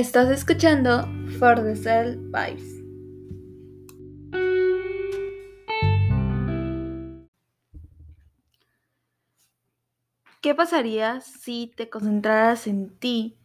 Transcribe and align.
Estás 0.00 0.30
escuchando 0.30 1.06
For 1.38 1.62
the 1.62 1.76
Cell 1.76 2.16
Vibes. 2.32 2.82
¿Qué 10.40 10.54
pasaría 10.54 11.20
si 11.20 11.70
te 11.76 11.90
concentraras 11.90 12.66
en 12.66 12.98
ti 12.98 13.38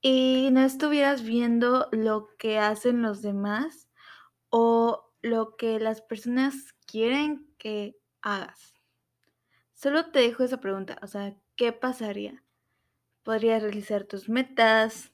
y 0.00 0.48
no 0.50 0.62
estuvieras 0.62 1.22
viendo 1.22 1.88
lo 1.92 2.36
que 2.36 2.58
hacen 2.58 3.02
los 3.02 3.22
demás 3.22 3.88
o 4.48 5.12
lo 5.22 5.54
que 5.56 5.78
las 5.78 6.02
personas 6.02 6.74
quieren 6.88 7.54
que 7.56 8.00
hagas? 8.20 8.74
Solo 9.74 10.10
te 10.10 10.18
dejo 10.18 10.42
esa 10.42 10.58
pregunta, 10.58 10.98
o 11.02 11.06
sea, 11.06 11.36
¿qué 11.54 11.72
pasaría? 11.72 12.42
Podrías 13.30 13.62
realizar 13.62 14.02
tus 14.06 14.28
metas, 14.28 15.12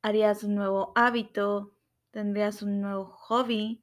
harías 0.00 0.44
un 0.44 0.54
nuevo 0.54 0.92
hábito, 0.94 1.74
tendrías 2.12 2.62
un 2.62 2.80
nuevo 2.80 3.06
hobby. 3.06 3.82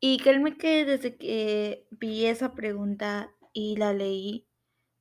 Y 0.00 0.18
créeme 0.18 0.58
que 0.58 0.84
desde 0.84 1.16
que 1.16 1.88
vi 1.92 2.26
esa 2.26 2.54
pregunta 2.54 3.34
y 3.54 3.76
la 3.76 3.94
leí, 3.94 4.46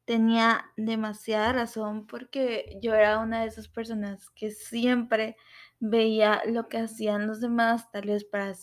tenía 0.05 0.71
demasiada 0.77 1.51
razón 1.51 2.07
porque 2.07 2.79
yo 2.81 2.93
era 2.93 3.19
una 3.19 3.41
de 3.41 3.47
esas 3.47 3.67
personas 3.67 4.29
que 4.29 4.51
siempre 4.51 5.35
veía 5.81 6.41
lo 6.45 6.69
que 6.69 6.77
hacían 6.77 7.27
los 7.27 7.41
demás, 7.41 7.91
tal 7.91 8.03
vez 8.07 8.23
para, 8.23 8.53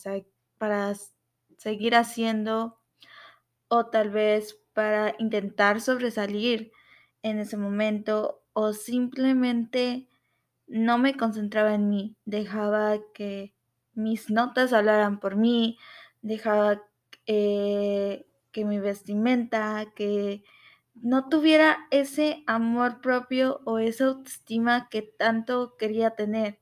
para 0.57 0.95
seguir 1.59 1.93
haciendo 1.93 2.79
o 3.67 3.85
tal 3.85 4.09
vez 4.09 4.59
para 4.73 5.13
intentar 5.19 5.79
sobresalir 5.79 6.71
en 7.23 7.39
ese 7.39 7.57
momento 7.57 8.43
o 8.53 8.73
simplemente 8.73 10.07
no 10.67 10.97
me 10.97 11.15
concentraba 11.15 11.73
en 11.75 11.89
mí, 11.89 12.15
dejaba 12.25 12.99
que 13.13 13.53
mis 13.93 14.29
notas 14.29 14.73
hablaran 14.73 15.19
por 15.19 15.35
mí, 15.35 15.77
dejaba 16.21 16.81
eh, 17.25 18.25
que 18.51 18.65
mi 18.65 18.79
vestimenta, 18.79 19.85
que 19.95 20.43
no 20.93 21.29
tuviera 21.29 21.87
ese 21.91 22.43
amor 22.47 23.01
propio 23.01 23.61
o 23.65 23.79
esa 23.79 24.05
autoestima 24.05 24.89
que 24.89 25.01
tanto 25.01 25.75
quería 25.77 26.11
tener. 26.11 26.59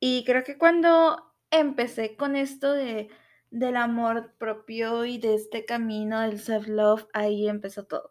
Y 0.00 0.24
creo 0.24 0.44
que 0.44 0.58
cuando 0.58 1.32
empecé 1.50 2.16
con 2.16 2.36
esto 2.36 2.72
de, 2.72 3.08
del 3.50 3.76
amor 3.76 4.32
propio 4.38 5.04
y 5.04 5.18
de 5.18 5.34
este 5.34 5.64
camino 5.64 6.20
del 6.20 6.40
self-love, 6.40 7.06
ahí 7.12 7.48
empezó 7.48 7.84
todo. 7.84 8.10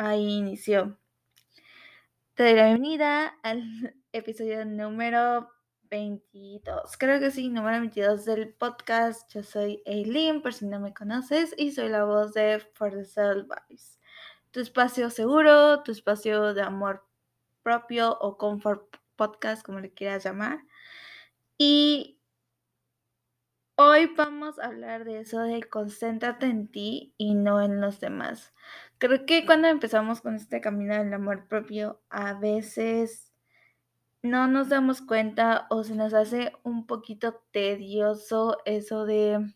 Ahí 0.00 0.36
inició. 0.36 0.96
Te 2.34 2.44
doy 2.44 2.54
la 2.54 2.66
bienvenida 2.66 3.36
al 3.42 3.64
episodio 4.12 4.64
número 4.64 5.50
22. 5.90 6.96
Creo 6.96 7.18
que 7.18 7.32
sí, 7.32 7.48
número 7.48 7.80
22 7.80 8.24
del 8.24 8.54
podcast. 8.54 9.28
Yo 9.34 9.42
soy 9.42 9.82
Eileen, 9.86 10.40
por 10.40 10.54
si 10.54 10.66
no 10.66 10.78
me 10.78 10.94
conoces, 10.94 11.52
y 11.58 11.72
soy 11.72 11.88
la 11.88 12.04
voz 12.04 12.32
de 12.32 12.60
For 12.74 12.92
the 12.92 13.04
Self 13.04 13.48
Vibes. 13.48 13.98
Tu 14.52 14.60
espacio 14.60 15.10
seguro, 15.10 15.82
tu 15.82 15.90
espacio 15.90 16.54
de 16.54 16.62
amor 16.62 17.04
propio 17.64 18.16
o 18.20 18.38
comfort 18.38 18.98
podcast, 19.16 19.66
como 19.66 19.80
le 19.80 19.92
quieras 19.92 20.22
llamar. 20.22 20.60
Y 21.58 22.17
hoy 23.80 24.06
vamos 24.16 24.58
a 24.58 24.66
hablar 24.66 25.04
de 25.04 25.20
eso 25.20 25.40
de 25.40 25.62
concéntrate 25.62 26.46
en 26.46 26.66
ti 26.66 27.14
y 27.16 27.36
no 27.36 27.62
en 27.62 27.80
los 27.80 28.00
demás. 28.00 28.52
Creo 28.98 29.24
que 29.24 29.46
cuando 29.46 29.68
empezamos 29.68 30.20
con 30.20 30.34
este 30.34 30.60
camino 30.60 30.96
del 30.96 31.14
amor 31.14 31.46
propio, 31.46 32.02
a 32.10 32.34
veces 32.34 33.32
no 34.22 34.48
nos 34.48 34.68
damos 34.68 35.00
cuenta 35.00 35.68
o 35.70 35.84
se 35.84 35.94
nos 35.94 36.12
hace 36.12 36.52
un 36.64 36.86
poquito 36.88 37.40
tedioso 37.52 38.58
eso 38.64 39.04
de 39.06 39.54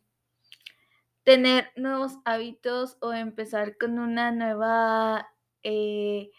tener 1.25 1.73
nuevos 1.75 2.19
hábitos 2.25 2.99
o 3.01 3.13
empezar 3.13 3.77
con 3.77 3.99
una 3.99 4.31
nueva, 4.31 5.35
eh, 5.65 6.31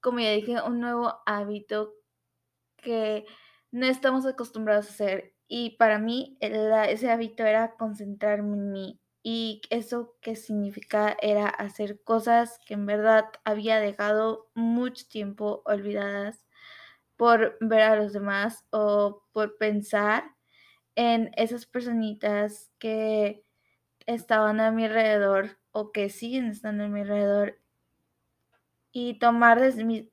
como 0.00 0.20
ya 0.20 0.30
dije, 0.30 0.62
un 0.62 0.78
nuevo 0.78 1.20
hábito 1.26 1.92
que 2.76 3.26
no 3.72 3.86
estamos 3.86 4.26
acostumbrados 4.26 4.86
a 4.86 4.90
hacer. 4.90 5.31
Y 5.54 5.76
para 5.76 5.98
mí 5.98 6.38
ese 6.40 7.10
hábito 7.10 7.44
era 7.44 7.72
concentrarme 7.76 8.56
en 8.56 8.72
mí. 8.72 9.00
Y 9.22 9.60
eso 9.68 10.16
que 10.22 10.34
significa 10.34 11.14
era 11.20 11.46
hacer 11.46 12.02
cosas 12.04 12.58
que 12.66 12.72
en 12.72 12.86
verdad 12.86 13.26
había 13.44 13.78
dejado 13.78 14.48
mucho 14.54 15.06
tiempo 15.06 15.60
olvidadas 15.66 16.46
por 17.18 17.58
ver 17.60 17.82
a 17.82 17.96
los 17.96 18.14
demás 18.14 18.64
o 18.70 19.24
por 19.32 19.58
pensar 19.58 20.24
en 20.96 21.32
esas 21.36 21.66
personitas 21.66 22.72
que 22.78 23.44
estaban 24.06 24.60
a 24.60 24.72
mi 24.72 24.86
alrededor 24.86 25.58
o 25.72 25.92
que 25.92 26.08
siguen 26.08 26.46
estando 26.46 26.84
a 26.84 26.88
mi 26.88 27.02
alrededor 27.02 27.58
y 28.92 29.18
tomar 29.18 29.60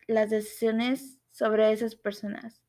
las 0.08 0.30
decisiones 0.30 1.20
sobre 1.32 1.72
esas 1.72 1.96
personas. 1.96 2.62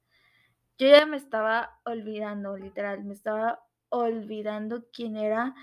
Yo 0.81 0.89
ya 0.89 1.05
me 1.05 1.19
estaba 1.19 1.79
olvidando, 1.85 2.57
literal, 2.57 3.05
me 3.05 3.13
estaba 3.13 3.63
olvidando 3.91 4.87
quién 4.91 5.15
era 5.19 5.55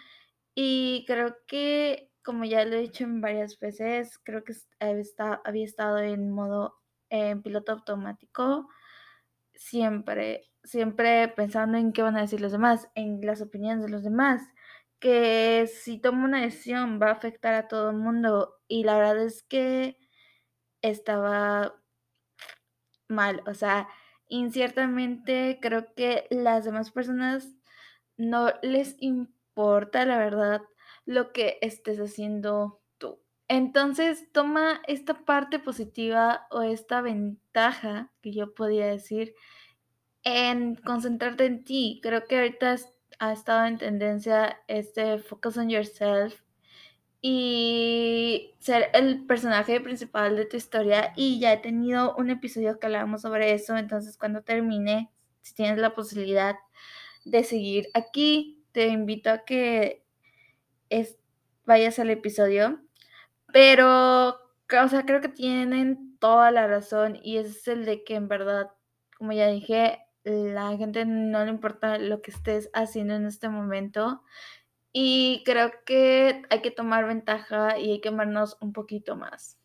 y 0.53 1.05
creo 1.07 1.37
que, 1.47 2.11
como 2.23 2.45
ya 2.45 2.63
lo 2.65 2.75
he 2.75 2.81
dicho 2.81 3.03
en 3.03 3.19
varias 3.19 3.59
veces, 3.59 4.19
creo 4.19 4.43
que 4.43 4.53
había 4.79 5.65
estado 5.65 5.97
en 5.97 6.29
modo 6.29 6.75
en 7.09 7.41
piloto 7.41 7.71
automático, 7.71 8.69
siempre, 9.55 10.51
siempre 10.63 11.29
pensando 11.29 11.79
en 11.79 11.93
qué 11.93 12.03
van 12.03 12.15
a 12.15 12.21
decir 12.21 12.39
los 12.39 12.51
demás, 12.51 12.87
en 12.93 13.19
las 13.25 13.41
opiniones 13.41 13.83
de 13.83 13.89
los 13.89 14.03
demás, 14.03 14.43
que 14.99 15.65
si 15.65 15.99
tomo 15.99 16.25
una 16.25 16.41
decisión 16.41 16.99
va 17.01 17.07
a 17.07 17.13
afectar 17.13 17.55
a 17.55 17.67
todo 17.67 17.89
el 17.89 17.97
mundo 17.97 18.59
y 18.67 18.83
la 18.83 18.97
verdad 18.97 19.25
es 19.25 19.41
que 19.41 19.97
estaba 20.83 21.73
mal, 23.09 23.41
o 23.47 23.55
sea, 23.55 23.87
inciertamente 24.27 25.59
creo 25.61 25.93
que 25.95 26.27
las 26.29 26.65
demás 26.65 26.91
personas 26.91 27.55
no 28.17 28.51
les 28.61 28.95
importa 28.99 30.05
la 30.05 30.17
verdad 30.17 30.61
lo 31.05 31.31
que 31.31 31.57
estés 31.61 31.99
haciendo 31.99 32.81
tú. 32.97 33.19
Entonces 33.47 34.31
toma 34.31 34.81
esta 34.87 35.25
parte 35.25 35.59
positiva 35.59 36.47
o 36.51 36.61
esta 36.61 37.01
ventaja 37.01 38.11
que 38.21 38.33
yo 38.33 38.53
podía 38.53 38.87
decir 38.87 39.35
en 40.23 40.75
concentrarte 40.75 41.45
en 41.45 41.63
ti. 41.63 41.99
Creo 42.03 42.25
que 42.25 42.37
ahorita 42.37 42.75
ha 43.19 43.33
estado 43.33 43.65
en 43.65 43.77
tendencia 43.77 44.59
este 44.67 45.19
Focus 45.19 45.57
on 45.57 45.69
Yourself 45.69 46.41
y 47.21 48.53
ser 48.59 48.89
el 48.93 49.25
personaje 49.25 49.81
principal 49.81 50.35
de 50.35 50.45
tu 50.45 50.57
historia 50.57 51.13
y 51.15 51.39
ya 51.39 51.53
he 51.53 51.57
tenido 51.57 52.15
un 52.15 52.29
episodio 52.29 52.79
que 52.79 52.87
hablábamos 52.87 53.21
sobre 53.21 53.53
eso, 53.53 53.75
entonces 53.77 54.17
cuando 54.17 54.43
termine, 54.43 55.09
si 55.41 55.55
tienes 55.55 55.79
la 55.79 55.95
posibilidad 55.95 56.55
de 57.25 57.43
seguir 57.43 57.87
aquí, 57.93 58.63
te 58.71 58.87
invito 58.87 59.29
a 59.31 59.45
que 59.45 60.03
es, 60.89 61.17
vayas 61.65 61.99
al 61.99 62.09
episodio, 62.09 62.79
pero, 63.51 64.29
o 64.29 64.87
sea, 64.89 65.05
creo 65.05 65.21
que 65.21 65.29
tienen 65.29 66.17
toda 66.19 66.51
la 66.51 66.67
razón 66.67 67.19
y 67.23 67.37
es 67.37 67.67
el 67.67 67.85
de 67.85 68.03
que 68.03 68.15
en 68.15 68.27
verdad, 68.27 68.71
como 69.17 69.31
ya 69.33 69.47
dije, 69.47 69.99
la 70.23 70.75
gente 70.77 71.05
no 71.05 71.43
le 71.43 71.51
importa 71.51 71.97
lo 71.97 72.21
que 72.21 72.31
estés 72.31 72.69
haciendo 72.73 73.15
en 73.15 73.25
este 73.25 73.49
momento. 73.49 74.23
Y 74.93 75.43
creo 75.45 75.71
que 75.85 76.43
hay 76.49 76.61
que 76.61 76.71
tomar 76.71 77.05
ventaja 77.07 77.77
y 77.77 77.91
hay 77.91 78.01
que 78.01 78.09
amarnos 78.09 78.57
un 78.61 78.73
poquito 78.73 79.15
más. 79.15 79.57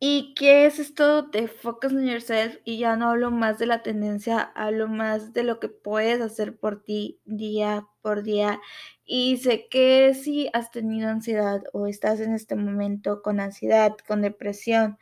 ¿Y 0.00 0.34
qué 0.34 0.66
es 0.66 0.78
esto 0.78 1.22
de 1.22 1.48
focus 1.48 1.92
on 1.92 2.06
yourself? 2.06 2.56
Y 2.64 2.78
ya 2.78 2.94
no 2.96 3.10
hablo 3.10 3.32
más 3.32 3.58
de 3.58 3.66
la 3.66 3.82
tendencia, 3.82 4.40
hablo 4.54 4.86
más 4.86 5.32
de 5.32 5.42
lo 5.42 5.58
que 5.58 5.68
puedes 5.68 6.20
hacer 6.20 6.56
por 6.56 6.84
ti 6.84 7.20
día 7.24 7.84
por 8.00 8.22
día. 8.22 8.60
Y 9.04 9.38
sé 9.38 9.66
que 9.68 10.14
si 10.14 10.48
has 10.52 10.70
tenido 10.70 11.08
ansiedad 11.08 11.62
o 11.72 11.88
estás 11.88 12.20
en 12.20 12.32
este 12.32 12.54
momento 12.54 13.22
con 13.22 13.40
ansiedad, 13.40 13.96
con 14.06 14.22
depresión, 14.22 14.98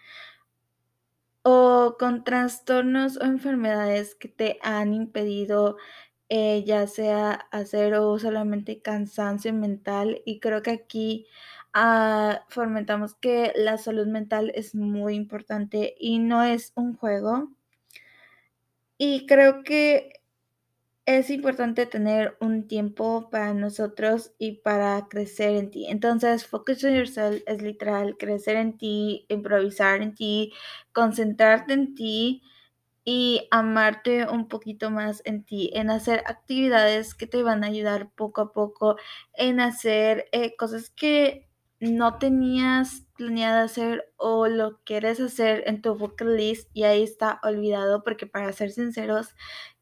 o 1.43 1.97
con 1.99 2.25
trastornos 2.25 3.19
o 3.19 3.25
enfermedades 3.25 4.17
que 4.17 4.29
te 4.29 4.59
han 4.63 4.93
impedido 4.95 5.77
eh, 6.29 6.65
ya 6.65 6.87
sea 6.87 7.33
hacer 7.53 7.95
o 7.95 8.19
solamente 8.19 8.83
cansancio 8.83 9.53
mental 9.53 10.23
y 10.27 10.41
creo 10.41 10.63
que 10.63 10.71
aquí 10.73 11.27
ah, 11.75 12.45
fomentamos 12.49 13.15
que 13.15 13.53
la 13.57 13.79
salud 13.79 14.07
mental 14.07 14.53
es 14.55 14.75
muy 14.75 15.15
importante 15.15 15.95
y 16.01 16.19
no 16.19 16.43
es 16.43 16.73
un 16.77 16.97
juego 16.97 17.51
y 18.99 19.27
creo 19.27 19.63
que 19.63 20.13
es 21.07 21.31
importante 21.31 21.87
tener 21.87 22.37
un 22.41 22.69
tiempo 22.69 23.31
para 23.31 23.55
nosotros 23.55 24.33
y 24.39 24.55
para 24.59 25.07
crecer 25.09 25.57
en 25.57 25.71
ti. 25.71 25.87
Entonces, 25.89 26.47
focus 26.47 26.85
on 26.85 26.95
yourself 26.95 27.43
es 27.47 27.63
literal 27.63 28.17
crecer 28.19 28.57
en 28.57 28.77
ti, 28.79 29.27
improvisar 29.29 30.03
en 30.03 30.15
ti, 30.15 30.53
concentrarte 30.93 31.75
en 31.75 31.95
ti 31.95 32.43
y 33.07 33.47
amarte 33.53 34.29
un 34.29 34.49
poquito 34.49 34.91
más 34.91 35.23
en 35.25 35.45
ti, 35.45 35.71
en 35.75 35.91
hacer 35.91 36.25
actividades 36.27 37.15
que 37.15 37.29
te 37.29 37.45
van 37.45 37.63
a 37.63 37.69
ayudar 37.69 38.11
poco 38.11 38.41
a 38.41 38.53
poco, 38.53 38.97
en 39.33 39.61
hacer 39.61 40.29
eh, 40.33 40.57
cosas 40.57 40.91
que 40.91 41.49
no 41.79 42.19
tenías 42.19 43.07
planeado 43.17 43.65
hacer 43.65 44.13
o 44.17 44.49
lo 44.49 44.81
quieres 44.83 45.21
hacer 45.21 45.63
en 45.67 45.83
tu 45.83 45.95
bucket 45.95 46.27
list 46.27 46.69
y 46.75 46.83
ahí 46.83 47.05
está 47.05 47.39
olvidado 47.45 48.03
porque 48.03 48.27
para 48.27 48.53
ser 48.53 48.73
sinceros, 48.73 49.37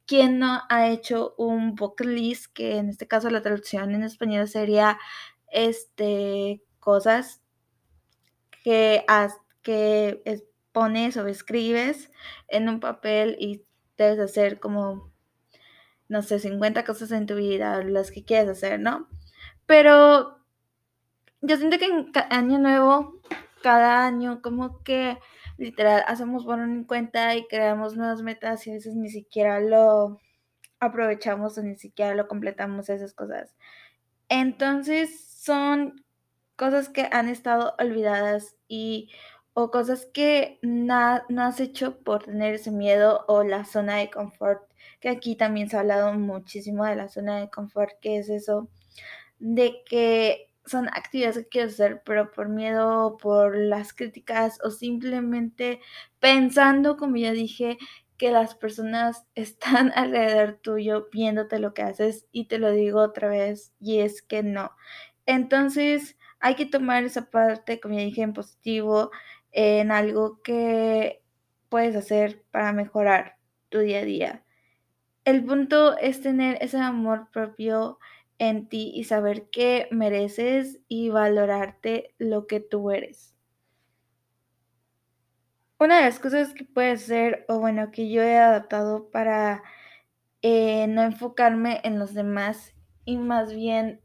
¿quién 0.07 0.39
no 0.39 0.61
ha 0.69 0.89
hecho 0.89 1.35
un 1.39 1.77
bucket 1.77 2.07
list 2.09 2.53
que 2.53 2.77
en 2.77 2.91
este 2.91 3.09
caso 3.09 3.31
la 3.31 3.41
traducción 3.41 3.95
en 3.95 4.03
español 4.03 4.49
sería 4.49 4.99
este 5.49 6.63
cosas 6.79 7.41
que, 8.63 9.03
has, 9.09 9.39
que 9.63 10.23
pones 10.75 11.17
o 11.17 11.27
escribes 11.29 12.11
en 12.49 12.69
un 12.69 12.81
papel 12.81 13.37
y 13.39 13.65
debes 13.97 14.19
hacer 14.19 14.59
como, 14.59 15.13
no 16.09 16.21
sé, 16.21 16.41
50 16.41 16.85
cosas 16.85 17.13
en 17.13 17.27
tu 17.27 17.37
vida, 17.37 17.83
las 17.85 18.11
que 18.11 18.25
quieres 18.25 18.51
hacer, 18.51 18.81
¿no? 18.81 19.09
Pero 19.67 20.37
yo 21.41 21.57
siento 21.57 21.79
que 21.79 21.87
en 21.87 22.11
año 22.31 22.59
nuevo, 22.59 23.21
cada 23.63 24.05
año, 24.05 24.43
como 24.43 24.83
que 24.83 25.17
literal 25.57 26.03
hacemos 26.09 26.45
bueno 26.45 26.65
en 26.65 26.83
cuenta 26.83 27.37
y 27.37 27.47
creamos 27.47 27.97
nuevas 27.97 28.23
metas 28.23 28.67
y 28.67 28.71
a 28.71 28.75
veces 28.75 28.97
ni 28.97 29.09
siquiera 29.09 29.61
lo 29.61 30.19
aprovechamos 30.81 31.57
o 31.57 31.63
ni 31.63 31.77
siquiera 31.77 32.17
lo 32.17 32.27
completamos 32.27 32.89
esas 32.89 33.15
cosas. 33.15 33.55
Entonces 34.29 35.25
son 35.25 36.05
cosas 36.57 36.89
que 36.89 37.09
han 37.13 37.29
estado 37.29 37.75
olvidadas 37.79 38.57
y 38.67 39.11
o 39.55 39.71
cosas 39.71 40.07
que 40.13 40.59
no 40.63 41.23
has 41.39 41.61
hecho 41.61 41.99
por 42.01 42.25
tener 42.25 42.55
ese 42.55 42.71
miedo 42.73 43.25
o 43.29 43.45
la 43.45 43.65
zona 43.65 43.97
de 43.97 44.11
confort, 44.11 44.63
que 45.01 45.09
aquí 45.09 45.37
también 45.37 45.71
se 45.71 45.77
ha 45.77 45.81
hablado 45.81 46.13
muchísimo 46.15 46.85
de 46.85 46.97
la 46.97 47.09
zona 47.09 47.39
de 47.39 47.51
confort, 47.51 47.93
que 48.01 48.19
es 48.19 48.29
eso, 48.29 48.69
de 49.39 49.83
que 49.87 50.51
son 50.67 50.89
actividades 50.89 51.39
que 51.39 51.49
quieres 51.49 51.75
hacer, 51.75 52.03
pero 52.05 52.33
por 52.33 52.49
miedo, 52.49 53.17
por 53.19 53.57
las 53.57 53.93
críticas 53.93 54.59
o 54.65 54.71
simplemente 54.71 55.81
pensando, 56.21 56.97
como 56.97 57.17
ya 57.17 57.33
dije, 57.33 57.79
que 58.17 58.31
las 58.31 58.55
personas 58.55 59.27
están 59.35 59.93
alrededor 59.95 60.59
tuyo 60.63 61.09
viéndote 61.13 61.59
lo 61.59 61.75
que 61.75 61.83
haces 61.83 62.27
y 62.33 62.47
te 62.47 62.59
lo 62.59 62.71
digo 62.73 63.01
otra 63.01 63.29
vez 63.29 63.73
y 63.81 64.01
es 64.01 64.23
que 64.23 64.43
no. 64.43 64.73
Entonces 65.27 66.17
hay 66.41 66.57
que 66.57 66.67
tomar 66.67 67.05
esa 67.05 67.31
parte, 67.31 67.81
como 67.81 67.95
ya 67.95 68.03
dije, 68.05 68.23
en 68.23 68.35
positivo, 68.35 69.11
en 69.55 69.93
algo 69.93 70.43
que 70.43 71.23
puedes 71.69 71.97
hacer 71.97 72.43
para 72.51 72.73
mejorar 72.73 73.39
tu 73.69 73.79
día 73.79 74.01
a 74.01 74.05
día. 74.05 74.45
El 75.25 75.45
punto 75.45 75.97
es 75.97 76.21
tener 76.21 76.59
ese 76.61 76.77
amor 76.79 77.31
propio 77.33 77.99
en 78.39 78.69
ti 78.69 78.93
y 78.95 79.05
saber 79.05 79.49
que 79.49 79.89
mereces 79.91 80.81
y 80.89 81.09
valorarte 81.09 82.15
lo 82.19 82.47
que 82.47 82.61
tú 82.61 82.91
eres. 82.91 83.35
Una 85.79 85.99
de 85.99 86.05
las 86.05 86.19
cosas 86.19 86.53
que 86.53 86.65
puedes 86.65 87.05
hacer, 87.05 87.45
o 87.49 87.59
bueno, 87.59 87.91
que 87.91 88.11
yo 88.11 88.23
he 88.23 88.37
adaptado 88.37 89.11
para 89.11 89.63
eh, 90.43 90.87
no 90.89 91.03
enfocarme 91.03 91.81
en 91.85 91.99
los 91.99 92.13
demás 92.13 92.75
y 93.05 93.19
más 93.19 93.53
bien 93.55 94.01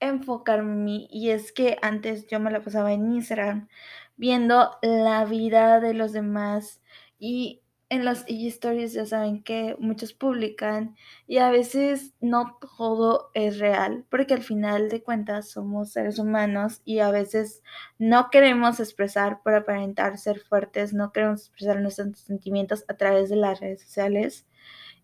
enfocarme 0.00 0.72
en 0.72 0.84
mí, 0.84 1.08
y 1.10 1.30
es 1.30 1.52
que 1.52 1.78
antes 1.82 2.26
yo 2.26 2.38
me 2.38 2.50
la 2.50 2.60
pasaba 2.60 2.92
en 2.92 3.12
Instagram 3.12 3.68
viendo 4.16 4.78
la 4.82 5.24
vida 5.24 5.80
de 5.80 5.94
los 5.94 6.12
demás 6.12 6.80
y 7.18 7.62
en 7.88 8.04
las 8.04 8.24
stories 8.28 8.94
ya 8.94 9.06
saben 9.06 9.42
que 9.42 9.76
muchos 9.78 10.12
publican 10.12 10.96
y 11.26 11.38
a 11.38 11.50
veces 11.50 12.14
no 12.20 12.58
todo 12.76 13.30
es 13.34 13.58
real, 13.58 14.04
porque 14.10 14.34
al 14.34 14.42
final 14.42 14.88
de 14.88 15.02
cuentas 15.02 15.50
somos 15.50 15.92
seres 15.92 16.18
humanos 16.18 16.82
y 16.84 16.98
a 16.98 17.10
veces 17.10 17.62
no 17.98 18.30
queremos 18.30 18.80
expresar 18.80 19.40
por 19.42 19.54
aparentar 19.54 20.18
ser 20.18 20.40
fuertes, 20.40 20.94
no 20.94 21.12
queremos 21.12 21.42
expresar 21.42 21.80
nuestros 21.80 22.18
sentimientos 22.18 22.84
a 22.88 22.94
través 22.94 23.30
de 23.30 23.36
las 23.36 23.60
redes 23.60 23.82
sociales. 23.82 24.46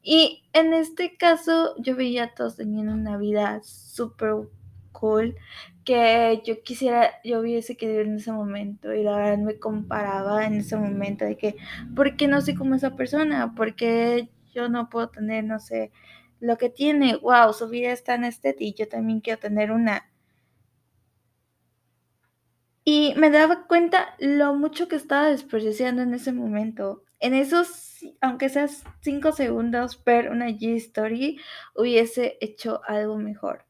Y 0.02 0.42
en 0.52 0.74
este 0.74 1.16
caso 1.16 1.76
yo 1.78 1.94
veía 1.94 2.24
a 2.24 2.34
todos 2.34 2.56
teniendo 2.56 2.92
una 2.92 3.16
vida 3.16 3.60
súper 3.62 4.48
cool 4.92 5.36
que 5.84 6.42
yo 6.44 6.62
quisiera, 6.62 7.10
yo 7.24 7.40
hubiese 7.40 7.76
querido 7.76 8.02
en 8.02 8.16
ese 8.16 8.32
momento 8.32 8.94
y 8.94 9.02
la 9.02 9.16
verdad 9.16 9.38
me 9.38 9.58
comparaba 9.58 10.46
en 10.46 10.54
ese 10.54 10.76
momento 10.76 11.24
de 11.24 11.36
que, 11.36 11.56
¿por 11.96 12.16
qué 12.16 12.28
no 12.28 12.40
soy 12.40 12.54
como 12.54 12.74
esa 12.74 12.94
persona? 12.96 13.54
¿Por 13.54 13.74
qué 13.74 14.28
yo 14.54 14.68
no 14.68 14.88
puedo 14.90 15.08
tener, 15.08 15.44
no 15.44 15.58
sé, 15.58 15.90
lo 16.40 16.56
que 16.58 16.70
tiene? 16.70 17.16
Wow, 17.16 17.52
su 17.52 17.68
vida 17.68 17.92
es 17.92 18.04
tan 18.04 18.24
estética 18.24 18.64
y 18.64 18.74
yo 18.74 18.88
también 18.88 19.20
quiero 19.20 19.40
tener 19.40 19.72
una. 19.72 20.08
Y 22.84 23.14
me 23.16 23.30
daba 23.30 23.66
cuenta 23.66 24.14
lo 24.18 24.54
mucho 24.54 24.88
que 24.88 24.96
estaba 24.96 25.28
desperdiciando 25.28 26.02
en 26.02 26.14
ese 26.14 26.32
momento. 26.32 27.04
En 27.20 27.34
esos, 27.34 28.00
aunque 28.20 28.48
sea 28.48 28.66
cinco 29.00 29.32
segundos 29.32 29.96
per 29.96 30.30
una 30.30 30.48
G-Story, 30.48 31.38
hubiese 31.76 32.38
hecho 32.40 32.80
algo 32.86 33.16
mejor. 33.18 33.64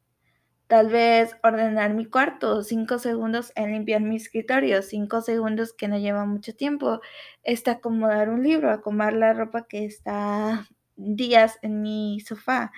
Tal 0.72 0.88
vez 0.88 1.36
ordenar 1.42 1.92
mi 1.92 2.06
cuarto, 2.06 2.62
cinco 2.62 2.98
segundos 2.98 3.52
en 3.56 3.72
limpiar 3.72 4.00
mi 4.00 4.16
escritorio, 4.16 4.80
cinco 4.80 5.20
segundos 5.20 5.74
que 5.74 5.86
no 5.86 5.98
lleva 5.98 6.24
mucho 6.24 6.54
tiempo. 6.54 7.02
Este 7.42 7.70
acomodar 7.70 8.30
un 8.30 8.42
libro, 8.42 8.70
acomodar 8.70 9.12
la 9.12 9.34
ropa 9.34 9.66
que 9.66 9.84
está 9.84 10.66
días 10.96 11.58
en 11.60 11.82
mi 11.82 12.20
sofá. 12.20 12.72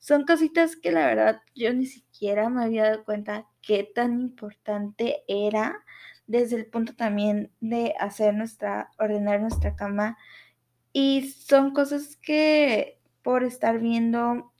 Son 0.00 0.24
cositas 0.24 0.74
que 0.74 0.90
la 0.90 1.06
verdad 1.06 1.40
yo 1.54 1.72
ni 1.72 1.86
siquiera 1.86 2.48
me 2.48 2.64
había 2.64 2.82
dado 2.82 3.04
cuenta 3.04 3.46
qué 3.62 3.88
tan 3.94 4.20
importante 4.20 5.22
era 5.28 5.84
desde 6.26 6.56
el 6.56 6.66
punto 6.66 6.96
también 6.96 7.52
de 7.60 7.94
hacer 8.00 8.34
nuestra, 8.34 8.90
ordenar 8.98 9.40
nuestra 9.40 9.76
cama. 9.76 10.18
Y 10.92 11.30
son 11.30 11.72
cosas 11.72 12.16
que 12.16 12.98
por 13.22 13.44
estar 13.44 13.78
viendo 13.78 14.52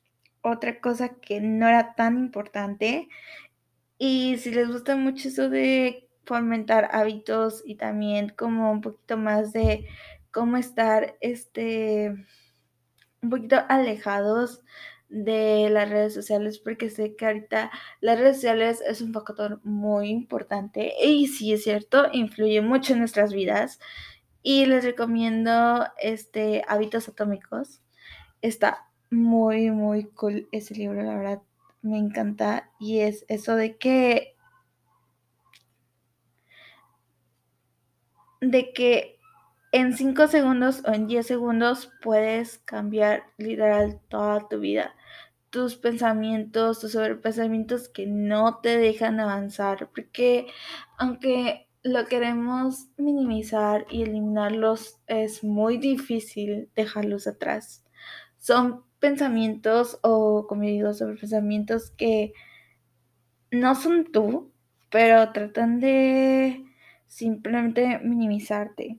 otra 0.51 0.81
cosa 0.81 1.11
que 1.21 1.41
no 1.41 1.69
era 1.69 1.95
tan 1.95 2.17
importante. 2.19 3.09
Y 3.99 4.39
si 4.39 4.51
les 4.51 4.69
gusta 4.69 4.97
mucho 4.97 5.29
eso 5.29 5.49
de 5.51 6.09
fomentar 6.25 6.89
hábitos 6.93 7.63
y 7.65 7.77
también 7.77 8.31
como 8.31 8.71
un 8.73 8.81
poquito 8.81 9.17
más 9.17 9.53
de 9.53 9.87
cómo 10.33 10.57
estar 10.57 11.17
este 11.21 12.15
un 13.23 13.31
poquito 13.31 13.57
alejados 13.69 14.63
de 15.09 15.69
las 15.71 15.89
redes 15.89 16.15
sociales 16.15 16.59
porque 16.59 16.91
sé 16.91 17.15
que 17.17 17.27
ahorita 17.27 17.71
las 18.01 18.19
redes 18.19 18.37
sociales 18.37 18.83
es 18.87 19.01
un 19.01 19.13
factor 19.13 19.61
muy 19.65 20.11
importante 20.11 20.93
y 21.03 21.29
sí 21.29 21.53
es 21.53 21.63
cierto, 21.63 22.09
influye 22.13 22.61
mucho 22.61 22.93
en 22.93 22.99
nuestras 22.99 23.33
vidas 23.33 23.79
y 24.43 24.67
les 24.67 24.85
recomiendo 24.85 25.87
este 25.99 26.63
hábitos 26.69 27.09
atómicos. 27.09 27.81
Está 28.43 28.86
muy, 29.11 29.71
muy 29.71 30.05
cool 30.05 30.49
ese 30.53 30.75
libro, 30.75 31.03
la 31.03 31.17
verdad, 31.17 31.43
me 31.83 31.99
encanta. 31.99 32.71
Y 32.81 33.01
es 33.01 33.25
eso 33.29 33.55
de 33.57 33.77
que, 33.77 34.37
de 38.41 38.73
que 38.73 39.19
en 39.73 39.97
5 39.97 40.29
segundos 40.29 40.83
o 40.87 40.93
en 40.93 41.07
10 41.07 41.27
segundos 41.27 41.93
puedes 42.03 42.59
cambiar 42.61 43.25
literal 43.37 44.01
toda 44.09 44.49
tu 44.49 44.59
vida. 44.59 44.95
Tus 45.51 45.77
pensamientos, 45.77 46.81
tus 46.81 46.93
sobrepensamientos 46.93 47.89
que 47.89 48.07
no 48.07 48.59
te 48.61 48.79
dejan 48.79 49.21
avanzar. 49.21 49.91
Porque 49.95 50.47
aunque 50.99 51.69
lo 51.83 52.07
queremos 52.07 52.89
minimizar 52.97 53.87
y 53.91 54.03
eliminarlos, 54.03 54.99
es 55.07 55.45
muy 55.45 55.79
difícil 55.79 56.71
dejarlos 56.75 57.27
atrás. 57.27 57.85
Son 58.39 58.86
pensamientos 58.99 59.99
o, 60.03 60.47
como 60.47 60.63
digo, 60.63 60.95
sobre 60.95 61.17
pensamientos 61.17 61.91
que 61.91 62.33
no 63.51 63.75
son 63.75 64.11
tú, 64.11 64.53
pero 64.91 65.33
tratan 65.33 65.81
de 65.81 66.65
simplemente 67.07 67.99
minimizarte. 68.01 68.99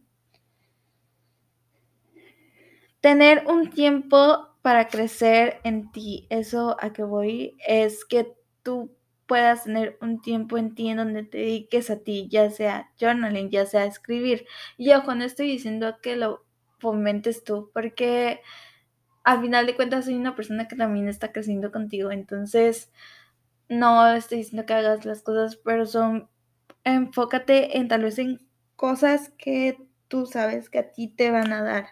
Tener 3.01 3.46
un 3.48 3.70
tiempo 3.70 4.50
para 4.62 4.88
crecer 4.88 5.60
en 5.63 5.92
ti, 5.92 6.27
eso 6.30 6.75
a 6.80 6.92
que 6.92 7.04
voy, 7.04 7.56
es 7.66 8.04
que 8.06 8.34
tú 8.63 8.92
puedas 9.27 9.66
tener 9.66 9.98
un 10.01 10.22
tiempo 10.22 10.58
en 10.58 10.74
ti 10.74 10.89
en 10.89 10.98
donde 10.98 11.24
te 11.24 11.38
dediques 11.38 11.89
a 11.89 12.00
ti, 12.00 12.27
ya 12.30 12.50
sea 12.50 12.89
journaling, 13.00 13.50
ya 13.50 13.66
sea 13.66 13.86
escribir. 13.86 14.46
Y 14.77 14.92
ojo, 14.94 15.13
no 15.16 15.24
estoy 15.24 15.48
diciendo 15.48 15.98
que 16.01 16.16
lo 16.16 16.44
fomentes 16.80 17.44
tú, 17.44 17.70
porque 17.74 18.42
al 19.27 19.41
final 19.41 19.65
de 19.65 19.75
cuentas 19.75 20.05
soy 20.05 20.15
una 20.15 20.38
persona 20.38 20.69
que 20.69 20.77
también 20.77 21.10
está 21.10 21.34
creciendo 21.34 21.69
contigo, 21.69 22.12
entonces 22.12 22.93
no 23.67 24.07
estoy 24.07 24.38
diciendo 24.38 24.65
que 24.65 24.74
hagas 24.74 25.03
las 25.03 25.22
cosas, 25.22 25.57
pero 25.57 25.86
son, 25.86 26.29
enfócate 26.86 27.77
en 27.77 27.89
tal 27.89 28.03
vez 28.03 28.19
en 28.19 28.48
cosas 28.77 29.34
que 29.38 29.86
tú 30.07 30.27
sabes 30.27 30.69
que 30.69 30.79
a 30.79 30.93
ti 30.93 31.10
te 31.10 31.29
van 31.29 31.51
a 31.51 31.62
dar. 31.62 31.89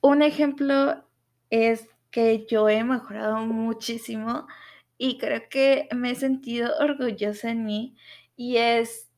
Un 0.00 0.22
ejemplo 0.22 1.04
es 1.50 1.88
que 2.12 2.46
yo 2.48 2.68
he 2.68 2.84
mejorado 2.84 3.44
muchísimo 3.44 4.46
y 4.98 5.18
creo 5.18 5.48
que 5.50 5.88
me 5.92 6.12
he 6.12 6.14
sentido 6.14 6.78
orgullosa 6.78 7.50
en 7.50 7.64
mí 7.64 7.96
y 8.36 8.58
es 8.58 9.11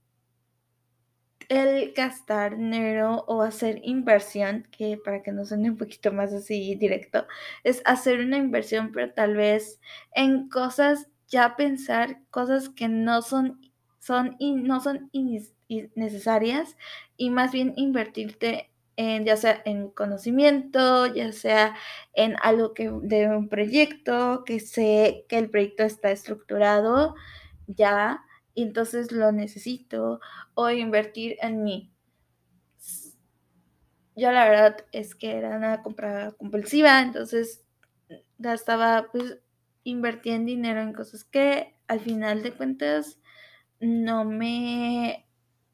el 1.49 1.93
gastar 1.93 2.57
dinero 2.57 3.25
o 3.27 3.43
hacer 3.43 3.81
inversión, 3.83 4.67
que 4.71 4.99
para 5.03 5.23
que 5.23 5.33
no 5.33 5.45
suene 5.45 5.71
un 5.71 5.77
poquito 5.77 6.13
más 6.13 6.33
así 6.33 6.75
directo, 6.77 7.27
es 7.65 7.83
hacer 7.85 8.21
una 8.21 8.39
inversión, 8.39 8.93
pero 8.93 9.13
tal 9.13 9.37
vez 9.37 9.81
en 10.15 10.49
cosas, 10.49 11.09
ya 11.29 11.57
pensar 11.57 12.21
cosas 12.31 12.69
que 12.69 12.89
no 12.89 13.23
son, 13.23 13.61
son 13.99 14.37
y 14.39 14.53
no 14.53 14.81
son 14.81 15.11
necesarias 15.95 16.77
y 17.17 17.31
más 17.31 17.53
bien 17.53 17.73
invertirte 17.77 18.71
en 18.97 19.25
ya 19.25 19.37
sea 19.37 19.61
en 19.65 19.91
conocimiento, 19.91 21.07
ya 21.13 21.33
sea 21.33 21.75
en 22.13 22.37
algo 22.43 22.75
que 22.75 22.91
de 23.03 23.29
un 23.29 23.49
proyecto, 23.49 24.45
que 24.45 24.61
sé 24.61 25.25
que 25.29 25.39
el 25.39 25.51
proyecto 25.51 25.83
está 25.83 26.11
estructurado 26.11 27.15
ya 27.67 28.23
y 28.55 28.63
entonces 28.63 29.13
lo 29.13 29.33
necesito 29.33 30.21
o 30.55 30.71
invertir 30.71 31.37
en 31.41 31.63
mí. 31.65 31.91
Yo 34.17 34.31
la 34.31 34.49
verdad 34.49 34.77
es 34.93 35.15
que 35.15 35.33
era 35.37 35.57
una 35.57 35.83
compra 35.83 36.33
compulsiva, 36.33 37.01
entonces 37.03 37.65
gastaba 38.39 39.09
pues 39.11 39.39
invertía 39.83 40.39
dinero 40.39 40.81
en 40.81 40.93
cosas 40.93 41.25
que 41.25 41.75
al 41.89 42.01
final 42.01 42.43
de 42.43 42.53
cuentas 42.53 43.19
no 43.81 44.25
me 44.25 45.27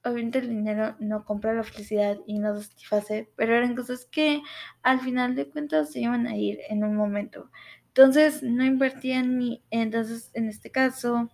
obviamente 0.05 0.39
el 0.39 0.49
dinero 0.49 0.97
no 0.99 1.25
compra 1.25 1.53
la 1.55 1.63
felicidad 1.65 2.19
y 2.27 2.39
no 2.39 2.59
satisface, 2.61 3.31
pero 3.37 3.55
eran 3.55 3.77
cosas 3.77 4.07
que 4.07 4.43
al 4.83 5.01
final 5.01 5.35
de 5.35 5.51
cuentas 5.51 5.93
se 5.93 6.01
iban 6.01 6.27
a 6.27 6.37
ir 6.37 6.59
en 6.71 6.85
un 6.85 6.97
momento. 6.97 7.51
Entonces 7.89 8.43
no 8.43 8.65
invertía 8.65 9.19
en 9.21 9.37
mí, 9.37 9.63
entonces 9.71 10.31
en 10.35 10.49
este 10.49 10.71
caso 10.71 11.31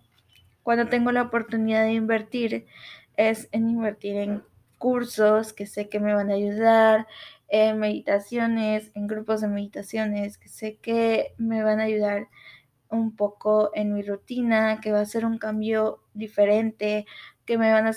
cuando 0.67 0.89
tengo 0.89 1.13
la 1.13 1.21
oportunidad 1.21 1.83
de 1.83 1.93
invertir 1.93 2.65
es 3.15 3.47
en 3.53 3.69
invertir 3.69 4.17
en 4.17 4.43
cursos 4.77 5.53
que 5.53 5.65
sé 5.65 5.87
que 5.87 6.01
me 6.01 6.13
van 6.13 6.29
a 6.29 6.33
ayudar, 6.33 7.07
en 7.47 7.79
meditaciones, 7.79 8.91
en 8.93 9.07
grupos 9.07 9.39
de 9.39 9.47
meditaciones 9.47 10.37
que 10.37 10.49
sé 10.49 10.75
que 10.75 11.33
me 11.37 11.63
van 11.63 11.79
a 11.79 11.83
ayudar 11.83 12.27
un 12.89 13.15
poco 13.15 13.71
en 13.75 13.93
mi 13.93 14.01
rutina, 14.01 14.81
que 14.81 14.91
va 14.91 14.99
a 14.99 15.05
ser 15.05 15.25
un 15.25 15.37
cambio 15.37 16.03
diferente, 16.13 17.05
que 17.45 17.57
me 17.57 17.71
van 17.71 17.87
a 17.87 17.93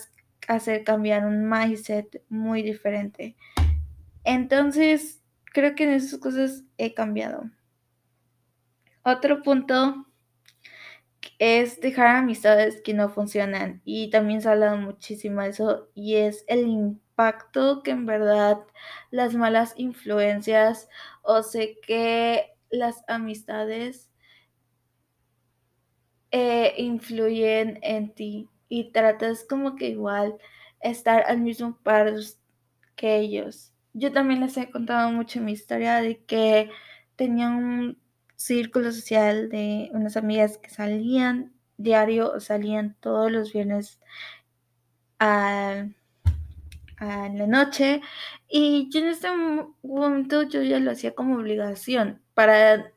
hacer 0.46 0.84
cambiar 0.84 1.26
un 1.26 1.50
mindset 1.50 2.22
muy 2.28 2.62
diferente. 2.62 3.34
Entonces, 4.22 5.20
creo 5.46 5.74
que 5.74 5.82
en 5.82 5.90
esas 5.94 6.20
cosas 6.20 6.62
he 6.78 6.94
cambiado. 6.94 7.50
Otro 9.02 9.42
punto 9.42 10.06
es 11.40 11.80
dejar 11.80 12.16
amistades 12.16 12.82
que 12.82 12.92
no 12.92 13.08
funcionan 13.08 13.80
y 13.86 14.10
también 14.10 14.42
se 14.42 14.48
ha 14.48 14.52
hablado 14.52 14.76
muchísimo 14.76 15.40
de 15.40 15.48
eso 15.48 15.88
y 15.94 16.16
es 16.16 16.44
el 16.48 16.68
impacto 16.68 17.82
que 17.82 17.92
en 17.92 18.04
verdad 18.04 18.58
las 19.10 19.34
malas 19.34 19.72
influencias 19.78 20.90
o 21.22 21.42
sé 21.42 21.78
que 21.86 22.52
las 22.70 23.02
amistades 23.08 24.10
eh, 26.30 26.74
influyen 26.76 27.78
en 27.82 28.14
ti 28.14 28.50
y 28.68 28.92
tratas 28.92 29.46
como 29.48 29.76
que 29.76 29.88
igual 29.88 30.36
estar 30.82 31.24
al 31.26 31.40
mismo 31.40 31.78
par 31.82 32.14
que 32.96 33.16
ellos. 33.16 33.72
Yo 33.94 34.12
también 34.12 34.40
les 34.40 34.58
he 34.58 34.70
contado 34.70 35.10
mucho 35.10 35.40
mi 35.40 35.52
historia 35.52 36.02
de 36.02 36.22
que 36.24 36.70
tenía 37.16 37.48
un 37.48 37.98
círculo 38.40 38.90
social 38.90 39.50
de 39.50 39.90
unas 39.92 40.16
amigas 40.16 40.56
que 40.56 40.70
salían 40.70 41.52
diario, 41.76 42.40
salían 42.40 42.96
todos 43.00 43.30
los 43.30 43.52
viernes 43.52 44.00
a, 45.18 45.86
la 47.00 47.46
noche 47.46 48.02
y 48.48 48.90
yo 48.90 49.00
en 49.00 49.08
este 49.08 49.28
momento 49.82 50.42
yo 50.42 50.62
ya 50.62 50.78
lo 50.80 50.90
hacía 50.90 51.14
como 51.14 51.36
obligación 51.36 52.20
para 52.34 52.92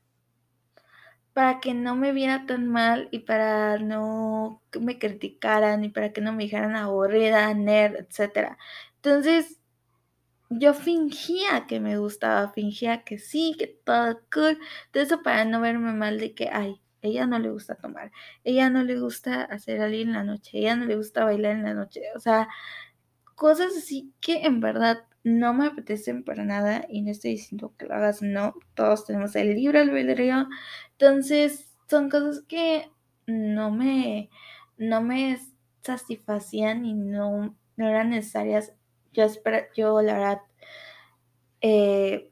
para 1.34 1.60
que 1.62 1.74
no 1.74 1.96
me 1.96 2.12
viera 2.12 2.46
tan 2.46 2.68
mal 2.68 3.08
y 3.12 3.20
para 3.20 3.78
no 3.80 4.62
que 4.72 4.80
me 4.80 5.00
criticaran 5.00 5.84
y 5.84 5.90
para 5.90 6.12
que 6.14 6.22
no 6.22 6.34
me 6.34 6.44
dijeran 6.44 6.76
aburrida, 6.76 7.54
nerd, 7.54 7.96
etc. 7.96 8.58
Entonces, 8.98 9.60
yo 10.60 10.74
fingía 10.74 11.66
que 11.68 11.80
me 11.80 11.98
gustaba, 11.98 12.50
fingía 12.52 13.04
que 13.04 13.18
sí, 13.20 13.56
que 13.58 13.68
todo 13.68 14.20
cool. 14.34 14.60
Todo 14.92 15.04
eso 15.04 15.22
para 15.24 15.46
no 15.46 15.62
verme 15.62 15.94
mal 15.94 16.20
de 16.20 16.34
que, 16.34 16.50
ay, 16.52 16.82
ella 17.02 17.28
no 17.28 17.40
le 17.40 17.50
gusta 17.52 17.76
tomar, 17.76 18.12
ella 18.44 18.70
no 18.70 18.84
le 18.84 19.00
gusta 19.00 19.44
hacer 19.44 19.82
algo 19.82 19.98
en 19.98 20.14
la 20.14 20.24
noche, 20.24 20.60
ella 20.60 20.76
no 20.76 20.86
le 20.86 20.96
gusta 20.96 21.26
bailar 21.26 21.54
en 21.54 21.64
la 21.64 21.74
noche. 21.74 22.02
O 22.16 22.20
sea, 22.20 22.48
cosas 23.36 23.76
así 23.78 24.14
que 24.22 24.46
en 24.46 24.62
verdad 24.62 25.06
no 25.24 25.54
me 25.54 25.68
apetecen 25.68 26.24
para 26.24 26.46
nada 26.46 26.86
y 26.90 27.02
no 27.02 27.12
estoy 27.12 27.32
diciendo 27.32 27.74
que 27.78 27.86
lo 27.86 27.96
hagas, 27.96 28.22
no, 28.22 28.54
todos 28.76 29.06
tenemos 29.06 29.36
el 29.36 29.56
libre 29.56 29.80
albedrío. 29.80 30.48
Entonces, 30.92 31.74
son 31.90 32.10
cosas 32.10 32.44
que 32.48 32.90
no 33.28 33.72
me, 33.72 34.30
no 34.78 35.02
me 35.02 35.40
satisfacían 35.82 36.86
y 36.86 36.94
no, 36.94 37.56
no 37.78 37.88
eran 37.88 38.10
necesarias 38.12 38.74
yo, 39.13 39.24
espero, 39.24 39.65
yo 39.75 40.01
la 40.01 40.13
verdad, 40.13 40.41
eh, 41.62 42.32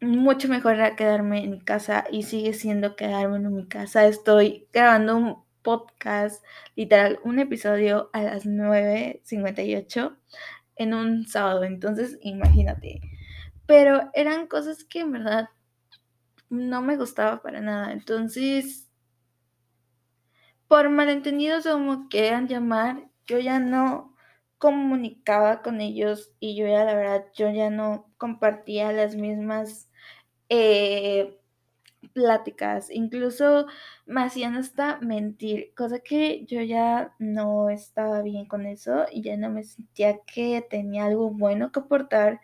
mucho 0.00 0.48
mejor 0.48 0.74
era 0.74 0.96
quedarme 0.96 1.44
en 1.44 1.50
mi 1.52 1.60
casa 1.60 2.04
y 2.10 2.22
sigue 2.24 2.52
siendo 2.52 2.96
quedarme 2.96 3.36
en 3.36 3.54
mi 3.54 3.66
casa. 3.66 4.06
Estoy 4.06 4.68
grabando 4.72 5.16
un 5.16 5.44
podcast, 5.62 6.44
literal, 6.76 7.18
un 7.24 7.38
episodio 7.38 8.10
a 8.12 8.22
las 8.22 8.46
9.58 8.46 10.16
en 10.76 10.94
un 10.94 11.26
sábado, 11.26 11.64
entonces 11.64 12.18
imagínate. 12.22 13.00
Pero 13.66 14.10
eran 14.14 14.46
cosas 14.46 14.84
que 14.84 15.00
en 15.00 15.12
verdad 15.12 15.48
no 16.50 16.82
me 16.82 16.96
gustaba 16.96 17.42
para 17.42 17.60
nada. 17.60 17.92
Entonces, 17.92 18.88
por 20.68 20.88
malentendidos 20.90 21.64
como 21.64 22.08
quieran 22.08 22.48
llamar, 22.48 23.08
yo 23.26 23.38
ya 23.38 23.58
no 23.58 24.15
comunicaba 24.58 25.62
con 25.62 25.80
ellos 25.80 26.32
y 26.40 26.56
yo 26.56 26.66
ya 26.66 26.84
la 26.84 26.94
verdad, 26.94 27.26
yo 27.34 27.50
ya 27.50 27.70
no 27.70 28.10
compartía 28.18 28.92
las 28.92 29.16
mismas 29.16 29.90
eh, 30.48 31.38
pláticas, 32.12 32.90
incluso 32.90 33.66
me 34.06 34.22
hacían 34.22 34.56
hasta 34.56 34.98
mentir, 35.00 35.72
cosa 35.76 35.98
que 36.00 36.44
yo 36.46 36.60
ya 36.62 37.14
no 37.18 37.70
estaba 37.70 38.22
bien 38.22 38.46
con 38.46 38.66
eso 38.66 39.06
y 39.12 39.22
ya 39.22 39.36
no 39.36 39.50
me 39.50 39.64
sentía 39.64 40.20
que 40.26 40.64
tenía 40.68 41.06
algo 41.06 41.30
bueno 41.30 41.72
que 41.72 41.80
aportar 41.80 42.40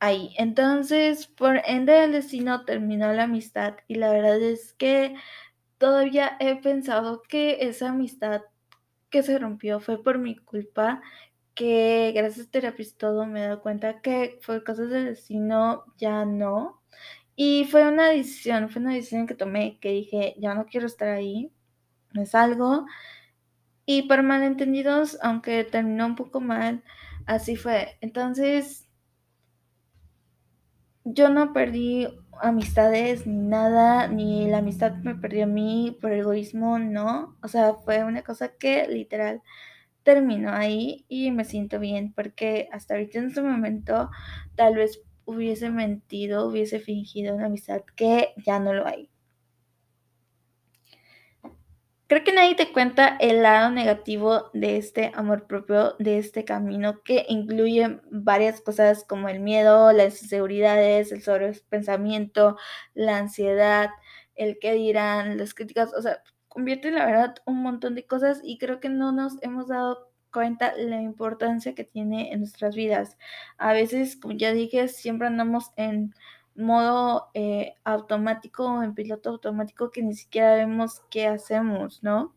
ahí. 0.00 0.34
Entonces, 0.38 1.26
por 1.26 1.60
ende 1.66 1.92
del 1.94 2.12
destino 2.12 2.64
terminó 2.64 3.12
la 3.12 3.24
amistad 3.24 3.76
y 3.88 3.96
la 3.96 4.10
verdad 4.10 4.40
es 4.42 4.74
que 4.74 5.14
todavía 5.78 6.36
he 6.40 6.56
pensado 6.56 7.22
que 7.28 7.58
esa 7.68 7.90
amistad 7.90 8.42
que 9.14 9.22
se 9.22 9.38
rompió 9.38 9.78
fue 9.78 10.02
por 10.02 10.18
mi 10.18 10.34
culpa, 10.34 11.00
que 11.54 12.10
gracias 12.16 12.48
a 12.48 12.50
terapia 12.50 12.84
y 12.84 12.90
todo 12.98 13.26
me 13.26 13.40
he 13.40 13.42
dado 13.44 13.62
cuenta 13.62 14.00
que 14.00 14.40
fue 14.42 14.64
cosas 14.64 14.90
del 14.90 15.04
destino, 15.04 15.84
ya 15.98 16.24
no. 16.24 16.82
Y 17.36 17.64
fue 17.66 17.86
una 17.86 18.08
decisión, 18.08 18.70
fue 18.70 18.82
una 18.82 18.94
decisión 18.94 19.28
que 19.28 19.36
tomé, 19.36 19.78
que 19.80 19.90
dije, 19.92 20.34
ya 20.38 20.54
no 20.56 20.66
quiero 20.66 20.88
estar 20.88 21.10
ahí, 21.10 21.52
me 22.12 22.26
salgo. 22.26 22.86
Y 23.86 24.02
por 24.08 24.24
malentendidos, 24.24 25.16
aunque 25.22 25.62
terminó 25.62 26.06
un 26.06 26.16
poco 26.16 26.40
mal, 26.40 26.82
así 27.26 27.54
fue. 27.54 27.96
Entonces, 28.00 28.83
yo 31.04 31.28
no 31.28 31.52
perdí 31.52 32.08
amistades 32.40 33.26
ni 33.26 33.36
nada, 33.36 34.08
ni 34.08 34.48
la 34.48 34.58
amistad 34.58 34.94
me 35.02 35.14
perdió 35.14 35.44
a 35.44 35.46
mí 35.46 35.96
por 36.00 36.12
egoísmo, 36.12 36.78
no. 36.78 37.36
O 37.42 37.48
sea, 37.48 37.74
fue 37.74 38.04
una 38.04 38.22
cosa 38.22 38.48
que 38.56 38.86
literal 38.88 39.42
terminó 40.02 40.52
ahí 40.52 41.04
y 41.08 41.30
me 41.32 41.44
siento 41.44 41.80
bien 41.80 42.12
porque 42.14 42.68
hasta 42.72 42.94
ahorita 42.94 43.18
en 43.20 43.28
este 43.28 43.42
momento 43.42 44.10
tal 44.56 44.76
vez 44.76 45.00
hubiese 45.26 45.70
mentido, 45.70 46.48
hubiese 46.48 46.80
fingido 46.80 47.34
una 47.34 47.46
amistad 47.46 47.82
que 47.96 48.34
ya 48.44 48.58
no 48.60 48.74
lo 48.74 48.86
hay. 48.86 49.10
Creo 52.06 52.22
que 52.22 52.32
nadie 52.34 52.54
te 52.54 52.70
cuenta 52.70 53.16
el 53.18 53.42
lado 53.42 53.70
negativo 53.70 54.50
de 54.52 54.76
este 54.76 55.10
amor 55.14 55.46
propio, 55.46 55.96
de 55.98 56.18
este 56.18 56.44
camino 56.44 57.02
que 57.02 57.24
incluye 57.28 57.98
varias 58.10 58.60
cosas 58.60 59.04
como 59.04 59.30
el 59.30 59.40
miedo, 59.40 59.90
las 59.92 60.22
inseguridades, 60.22 61.12
el 61.12 61.22
sobrepensamiento, 61.22 62.58
la 62.92 63.16
ansiedad, 63.18 63.88
el 64.34 64.58
qué 64.60 64.74
dirán, 64.74 65.38
las 65.38 65.54
críticas, 65.54 65.94
o 65.94 66.02
sea, 66.02 66.22
convierte 66.48 66.90
la 66.90 67.06
verdad 67.06 67.36
un 67.46 67.62
montón 67.62 67.94
de 67.94 68.06
cosas 68.06 68.40
y 68.44 68.58
creo 68.58 68.80
que 68.80 68.90
no 68.90 69.10
nos 69.12 69.42
hemos 69.42 69.68
dado 69.68 70.10
cuenta 70.30 70.74
la 70.76 71.00
importancia 71.00 71.74
que 71.74 71.84
tiene 71.84 72.32
en 72.32 72.40
nuestras 72.40 72.74
vidas. 72.74 73.16
A 73.56 73.72
veces, 73.72 74.16
como 74.16 74.34
ya 74.34 74.52
dije, 74.52 74.88
siempre 74.88 75.28
andamos 75.28 75.70
en 75.76 76.14
modo 76.54 77.30
eh, 77.34 77.74
automático, 77.84 78.82
en 78.82 78.94
piloto 78.94 79.30
automático, 79.30 79.90
que 79.90 80.02
ni 80.02 80.14
siquiera 80.14 80.54
vemos 80.54 81.02
qué 81.10 81.26
hacemos, 81.26 82.02
¿no? 82.02 82.34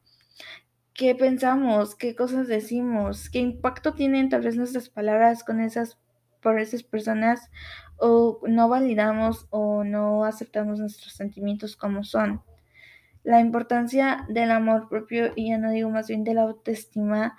¿Qué 0.93 1.13
pensamos? 1.15 1.95
¿Qué 1.95 2.15
cosas 2.15 2.47
decimos? 2.47 3.29
¿Qué 3.29 3.39
impacto 3.39 3.93
tienen 3.93 4.29
tal 4.29 4.41
vez 4.41 4.55
nuestras 4.55 4.89
palabras 4.89 5.43
con 5.43 5.61
esas, 5.61 5.99
por 6.41 6.59
esas 6.59 6.83
personas? 6.83 7.51
O 7.97 8.41
no 8.47 8.69
validamos 8.69 9.47
o 9.51 9.83
no 9.83 10.25
aceptamos 10.25 10.79
nuestros 10.79 11.13
sentimientos 11.13 11.75
como 11.75 12.03
son. 12.03 12.41
La 13.23 13.41
importancia 13.41 14.25
del 14.29 14.51
amor 14.51 14.87
propio, 14.89 15.33
y 15.35 15.49
ya 15.49 15.57
no 15.57 15.69
digo 15.69 15.89
más 15.89 16.07
bien 16.07 16.23
de 16.23 16.33
la 16.33 16.43
autoestima, 16.43 17.37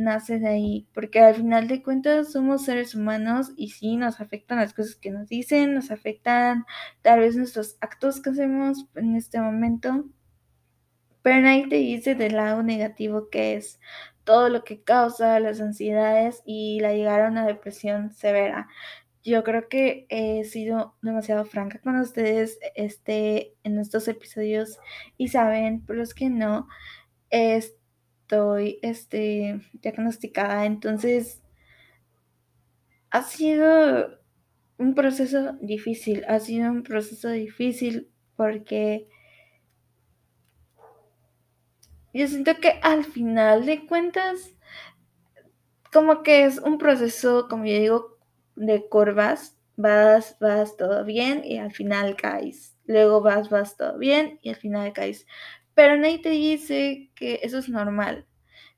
nace 0.00 0.38
de 0.38 0.48
ahí, 0.48 0.88
porque 0.94 1.20
al 1.20 1.34
final 1.34 1.68
de 1.68 1.82
cuentas 1.82 2.32
somos 2.32 2.64
seres 2.64 2.94
humanos 2.94 3.52
y 3.56 3.70
sí 3.70 3.96
nos 3.96 4.20
afectan 4.20 4.58
las 4.58 4.74
cosas 4.74 4.96
que 4.96 5.10
nos 5.10 5.28
dicen, 5.28 5.74
nos 5.74 5.90
afectan 5.90 6.64
tal 7.02 7.20
vez 7.20 7.36
nuestros 7.36 7.76
actos 7.80 8.20
que 8.20 8.30
hacemos 8.30 8.86
en 8.96 9.16
este 9.16 9.40
momento, 9.40 10.04
pero 11.22 11.40
nadie 11.40 11.68
te 11.68 11.76
dice 11.76 12.14
del 12.14 12.36
lado 12.36 12.62
negativo 12.62 13.28
que 13.30 13.54
es 13.54 13.78
todo 14.24 14.48
lo 14.48 14.64
que 14.64 14.82
causa 14.82 15.40
las 15.40 15.60
ansiedades 15.60 16.42
y 16.44 16.80
la 16.80 16.92
llegar 16.92 17.20
a 17.22 17.28
una 17.28 17.46
depresión 17.46 18.12
severa. 18.12 18.68
Yo 19.22 19.44
creo 19.44 19.68
que 19.68 20.06
he 20.08 20.44
sido 20.44 20.96
demasiado 21.02 21.44
franca 21.44 21.78
con 21.80 21.96
ustedes 21.98 22.58
este, 22.74 23.54
en 23.64 23.78
estos 23.78 24.08
episodios 24.08 24.78
y 25.18 25.28
saben, 25.28 25.84
por 25.84 25.96
los 25.96 26.14
que 26.14 26.30
no, 26.30 26.68
es 27.28 27.74
estoy 28.30 28.78
este, 28.82 29.60
diagnosticada, 29.72 30.64
entonces 30.64 31.42
ha 33.10 33.22
sido 33.22 34.20
un 34.78 34.94
proceso 34.94 35.54
difícil, 35.60 36.24
ha 36.28 36.38
sido 36.38 36.70
un 36.70 36.84
proceso 36.84 37.28
difícil 37.28 38.08
porque 38.36 39.08
yo 42.14 42.28
siento 42.28 42.54
que 42.60 42.78
al 42.82 43.04
final 43.04 43.66
de 43.66 43.84
cuentas, 43.86 44.54
como 45.92 46.22
que 46.22 46.44
es 46.44 46.58
un 46.58 46.78
proceso, 46.78 47.48
como 47.48 47.64
yo 47.64 47.74
digo, 47.74 48.18
de 48.54 48.88
curvas, 48.88 49.58
vas, 49.76 50.36
vas 50.38 50.76
todo 50.76 51.04
bien 51.04 51.42
y 51.44 51.58
al 51.58 51.72
final 51.72 52.14
caes. 52.14 52.76
Luego 52.84 53.22
vas, 53.22 53.50
vas 53.50 53.76
todo 53.76 53.98
bien 53.98 54.38
y 54.40 54.50
al 54.50 54.56
final 54.56 54.92
caes. 54.92 55.26
Pero 55.80 55.96
nadie 55.96 56.18
te 56.18 56.28
dice 56.28 57.10
que 57.14 57.40
eso 57.42 57.56
es 57.56 57.70
normal. 57.70 58.26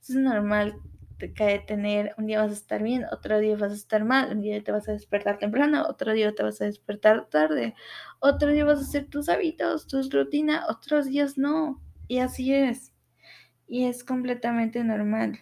Eso 0.00 0.12
es 0.12 0.18
normal 0.20 0.76
que 1.18 1.58
tener, 1.66 2.14
un 2.16 2.26
día 2.26 2.40
vas 2.40 2.52
a 2.52 2.54
estar 2.54 2.80
bien, 2.80 3.06
otro 3.10 3.40
día 3.40 3.56
vas 3.56 3.72
a 3.72 3.74
estar 3.74 4.04
mal, 4.04 4.30
un 4.30 4.40
día 4.40 4.62
te 4.62 4.70
vas 4.70 4.88
a 4.88 4.92
despertar 4.92 5.36
temprano, 5.38 5.84
otro 5.88 6.12
día 6.12 6.32
te 6.32 6.44
vas 6.44 6.60
a 6.60 6.66
despertar 6.66 7.26
tarde, 7.28 7.74
otro 8.20 8.50
día 8.50 8.64
vas 8.64 8.78
a 8.78 8.82
hacer 8.82 9.06
tus 9.06 9.28
hábitos, 9.28 9.88
tus 9.88 10.12
rutinas, 10.12 10.64
otros 10.70 11.06
días 11.06 11.36
no. 11.36 11.82
Y 12.06 12.20
así 12.20 12.54
es. 12.54 12.92
Y 13.66 13.86
es 13.86 14.04
completamente 14.04 14.84
normal. 14.84 15.40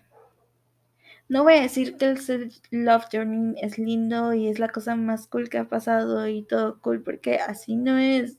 No 1.28 1.42
voy 1.42 1.56
a 1.56 1.60
decir 1.60 1.98
que 1.98 2.06
el 2.06 2.52
Love 2.70 3.04
Journey 3.12 3.54
es 3.60 3.76
lindo 3.76 4.32
y 4.32 4.48
es 4.48 4.58
la 4.58 4.70
cosa 4.70 4.96
más 4.96 5.26
cool 5.26 5.50
que 5.50 5.58
ha 5.58 5.68
pasado 5.68 6.26
y 6.26 6.42
todo 6.42 6.80
cool, 6.80 7.02
porque 7.02 7.36
así 7.36 7.76
no 7.76 7.98
es. 7.98 8.38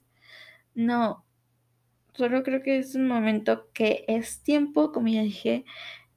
No. 0.73 1.23
Solo 2.13 2.43
creo 2.43 2.61
que 2.61 2.77
es 2.77 2.95
un 2.95 3.07
momento 3.07 3.69
que 3.73 4.05
es 4.07 4.41
tiempo, 4.43 4.91
como 4.91 5.07
ya 5.07 5.21
dije 5.21 5.65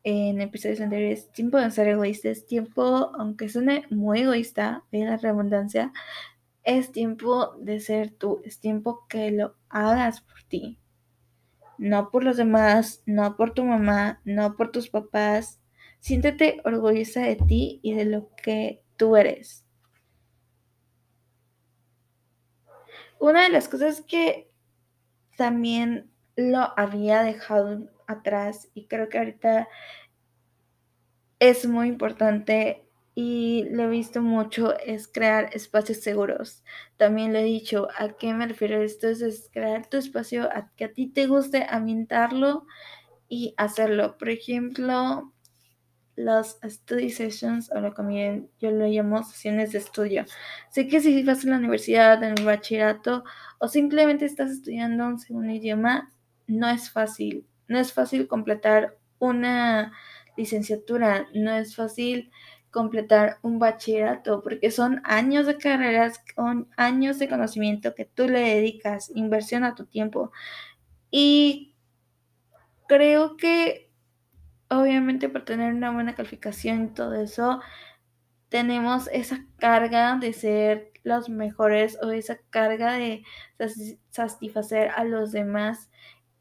en 0.03 0.41
episodios 0.41 0.81
anteriores, 0.81 1.31
tiempo 1.33 1.59
de 1.59 1.71
ser 1.71 1.89
egoísta, 1.89 2.29
es 2.29 2.47
tiempo, 2.47 3.13
aunque 3.19 3.49
suene 3.49 3.87
muy 3.91 4.21
egoísta, 4.21 4.85
ve 4.93 5.05
la 5.05 5.17
redundancia, 5.17 5.93
es 6.63 6.93
tiempo 6.93 7.55
de 7.59 7.81
ser 7.81 8.11
tú, 8.11 8.43
es 8.45 8.61
tiempo 8.61 9.07
que 9.09 9.31
lo 9.31 9.57
hagas 9.71 10.21
por 10.21 10.43
ti. 10.43 10.79
No 11.79 12.11
por 12.11 12.23
los 12.23 12.37
demás, 12.37 13.03
no 13.07 13.37
por 13.37 13.55
tu 13.55 13.65
mamá, 13.65 14.21
no 14.25 14.57
por 14.57 14.71
tus 14.73 14.91
papás, 14.91 15.61
Siéntete 16.05 16.61
orgullosa 16.67 17.23
de 17.23 17.37
ti 17.37 17.81
y 17.83 17.95
de 17.95 18.05
lo 18.05 18.29
que 18.37 18.83
tú 18.99 19.17
eres. 19.17 19.65
Una 23.19 23.45
de 23.45 23.49
las 23.49 23.69
cosas 23.69 24.03
que 24.03 24.51
también 25.37 26.11
lo 26.37 26.79
había 26.79 27.23
dejado 27.23 27.89
atrás 28.07 28.69
y 28.75 28.87
creo 28.87 29.09
que 29.09 29.19
ahorita 29.19 29.69
es 31.39 31.67
muy 31.67 31.89
importante 31.89 32.85
y 33.15 33.67
lo 33.71 33.85
he 33.85 33.89
visto 33.89 34.23
mucho 34.23 34.77
es 34.79 35.07
crear 35.07 35.51
espacios 35.53 35.99
seguros. 36.01 36.65
También 36.97 37.33
lo 37.33 37.39
he 37.39 37.45
dicho, 37.45 37.89
¿a 37.97 38.17
qué 38.17 38.35
me 38.35 38.47
refiero 38.47 38.83
esto? 38.83 39.09
Es, 39.09 39.51
crear 39.53 39.87
tu 39.89 39.99
espacio 39.99 40.51
a 40.53 40.73
que 40.75 40.87
a 40.87 40.93
ti 40.93 41.07
te 41.07 41.27
guste 41.27 41.67
ambientarlo 41.69 42.67
y 43.29 43.55
hacerlo. 43.57 44.17
Por 44.19 44.31
ejemplo, 44.31 45.34
las 46.17 46.59
study 46.63 47.11
sessions, 47.11 47.71
o 47.73 47.81
lo 47.81 47.95
que 47.95 48.45
yo 48.61 48.71
lo 48.71 48.87
llamo 48.87 49.23
sesiones 49.25 49.73
de 49.73 49.79
estudio. 49.79 50.25
Sé 50.71 50.89
que 50.89 51.01
si 51.01 51.23
vas 51.23 51.45
a 51.45 51.49
la 51.49 51.57
universidad, 51.57 52.23
en 52.23 52.39
el 52.39 52.45
bachillerato, 52.45 53.25
o 53.59 53.69
simplemente 53.69 54.25
estás 54.25 54.51
estudiando 54.51 55.07
un 55.07 55.19
segundo 55.19 55.53
idioma, 55.53 56.13
no 56.47 56.69
es 56.69 56.91
fácil. 56.91 57.47
No 57.69 57.79
es 57.79 57.93
fácil 57.93 58.29
completar 58.29 58.97
una 59.19 59.93
licenciatura, 60.37 61.27
no 61.35 61.53
es 61.53 61.75
fácil 61.75 62.31
completar 62.71 63.39
un 63.43 63.59
bachillerato, 63.59 64.43
porque 64.43 64.71
son 64.71 65.01
años 65.05 65.47
de 65.47 65.57
carreras, 65.57 66.21
con 66.35 66.69
años 66.77 67.19
de 67.19 67.29
conocimiento 67.29 67.95
que 67.95 68.05
tú 68.05 68.29
le 68.29 68.41
dedicas, 68.41 69.13
inversión 69.15 69.65
a 69.65 69.75
tu 69.77 69.87
tiempo. 69.87 70.33
Y 71.11 71.75
creo 72.89 73.37
que 73.37 73.84
obviamente 74.81 75.29
por 75.29 75.45
tener 75.45 75.73
una 75.75 75.91
buena 75.91 76.15
calificación 76.15 76.85
y 76.85 76.89
todo 76.89 77.15
eso, 77.15 77.61
tenemos 78.49 79.09
esa 79.13 79.45
carga 79.59 80.17
de 80.17 80.33
ser 80.33 80.93
los 81.03 81.29
mejores 81.29 81.99
o 82.03 82.11
esa 82.11 82.39
carga 82.51 82.95
de 82.95 83.25
satisfacer 84.11 84.91
a 84.91 85.05
los 85.05 85.33
demás 85.33 85.91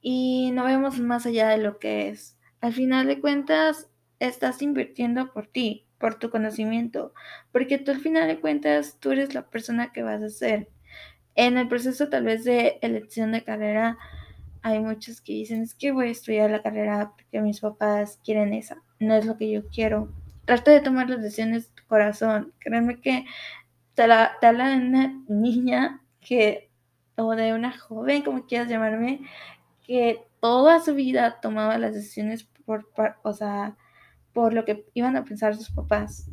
y 0.02 0.52
no 0.54 0.66
vemos 0.66 1.00
más 1.00 1.26
allá 1.26 1.50
de 1.50 1.58
lo 1.58 1.80
que 1.80 2.10
es. 2.10 2.38
Al 2.62 2.74
final 2.74 3.08
de 3.08 3.20
cuentas, 3.20 3.90
estás 4.20 4.62
invirtiendo 4.62 5.34
por 5.34 5.48
ti, 5.48 5.88
por 5.98 6.16
tu 6.16 6.30
conocimiento, 6.30 7.14
porque 7.52 7.78
tú 7.78 7.92
al 7.92 8.00
final 8.00 8.28
de 8.28 8.40
cuentas, 8.40 8.98
tú 9.00 9.12
eres 9.12 9.34
la 9.34 9.50
persona 9.50 9.92
que 9.92 10.04
vas 10.04 10.22
a 10.22 10.30
ser. 10.30 10.70
En 11.36 11.58
el 11.58 11.68
proceso 11.68 12.10
tal 12.10 12.26
vez 12.26 12.44
de 12.44 12.78
elección 12.82 13.32
de 13.32 13.44
carrera, 13.44 13.98
hay 14.64 14.80
muchos 14.80 15.20
que 15.20 15.34
dicen, 15.34 15.62
es 15.62 15.76
que 15.76 15.92
voy 15.92 16.08
a 16.08 16.12
estudiar 16.12 16.50
la 16.50 16.62
carrera 16.62 17.12
porque 17.16 17.42
mis 17.42 17.60
papás 17.60 18.18
quieren 18.24 18.54
esa. 18.54 18.82
No 18.98 19.14
es 19.14 19.26
lo 19.26 19.38
que 19.38 19.52
yo 19.52 19.68
quiero. 19.68 20.10
Trata 20.46 20.72
de 20.72 20.80
tomar 20.80 21.10
las 21.10 21.22
decisiones 21.22 21.68
de 21.68 21.82
tu 21.82 21.88
corazón. 21.88 22.54
Créeme 22.60 23.02
que 23.02 23.26
te, 23.94 24.08
la, 24.08 24.38
te 24.40 24.48
habla 24.48 24.70
de 24.70 24.78
una 24.78 25.22
niña 25.28 26.02
que, 26.22 26.72
o 27.18 27.36
de 27.36 27.54
una 27.54 27.78
joven, 27.78 28.22
como 28.24 28.46
quieras 28.46 28.70
llamarme, 28.70 29.20
que 29.86 30.26
toda 30.40 30.80
su 30.80 30.96
vida 30.96 31.42
tomaba 31.42 31.78
las 31.78 31.94
decisiones 31.94 32.46
por, 32.66 32.90
o 33.24 33.34
sea, 33.34 33.76
por 34.32 34.54
lo 34.54 34.64
que 34.64 34.86
iban 34.94 35.18
a 35.18 35.26
pensar 35.26 35.58
sus 35.58 35.72
papás. 35.72 36.30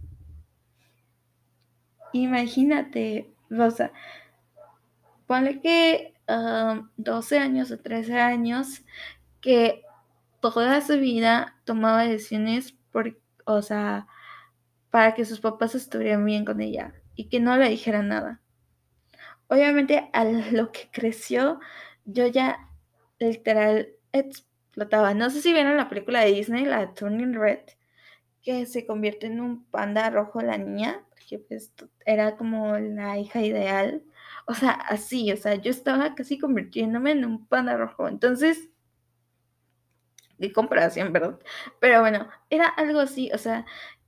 Imagínate, 2.13 3.29
Rosa, 3.51 3.91
ponle 5.27 5.61
que 5.61 6.15
12 6.97 7.39
años 7.39 7.71
o 7.71 7.79
13 7.79 8.19
años 8.19 8.83
que 9.41 9.83
toda 10.41 10.81
su 10.81 10.99
vida 10.99 11.57
tomaba 11.65 12.05
decisiones 12.05 12.73
por, 12.93 13.19
o 13.45 13.63
sea, 13.63 14.07
para 14.91 15.15
que 15.15 15.25
sus 15.25 15.41
papás 15.41 15.75
estuvieran 15.75 16.25
bien 16.25 16.45
con 16.45 16.61
ella 16.61 16.95
y 17.15 17.29
que 17.29 17.41
no 17.41 17.57
le 17.57 17.69
dijeran 17.69 18.09
nada. 18.09 18.41
Obviamente 19.49 20.11
a 20.13 20.25
lo 20.53 20.73
que 20.73 20.89
creció, 20.93 21.61
yo 22.05 22.27
ya 22.27 22.69
literal 23.19 23.89
explotaba. 24.13 25.15
No 25.15 25.31
sé 25.31 25.43
si 25.43 25.53
vieron 25.53 25.77
la 25.77 25.89
película 25.89 26.21
de 26.21 26.33
Disney, 26.33 26.65
la 26.65 26.95
Turning 26.95 27.35
Red, 27.35 27.61
que 28.43 28.67
se 28.67 28.87
convierte 28.87 29.27
en 29.27 29.41
un 29.41 29.65
panda 29.67 30.11
rojo 30.11 30.41
la 30.41 30.59
niña, 30.59 31.05
que 31.29 31.39
pues 31.39 31.73
era 32.07 32.37
como 32.37 32.79
la 32.79 33.19
hija 33.19 33.43
ideal 33.43 34.03
o 34.51 34.55
sea, 34.55 34.73
así, 34.73 35.31
o 35.33 35.37
sea, 35.37 35.55
yo 35.55 35.71
estaba 35.71 36.15
casi 36.17 36.39
convirtiéndome 36.39 37.13
en 37.13 37.25
un 37.25 37.47
panda 37.47 37.77
rojo. 37.77 38.09
Entonces, 38.09 38.69
de 40.39 40.53
comparación, 40.53 41.13
¿verdad? 41.13 41.39
Pero 41.81 42.01
bueno, 42.01 42.29
era 42.51 42.67
algo 42.67 42.99
así, 42.99 43.31
o 43.33 43.39
sea, 43.39 43.67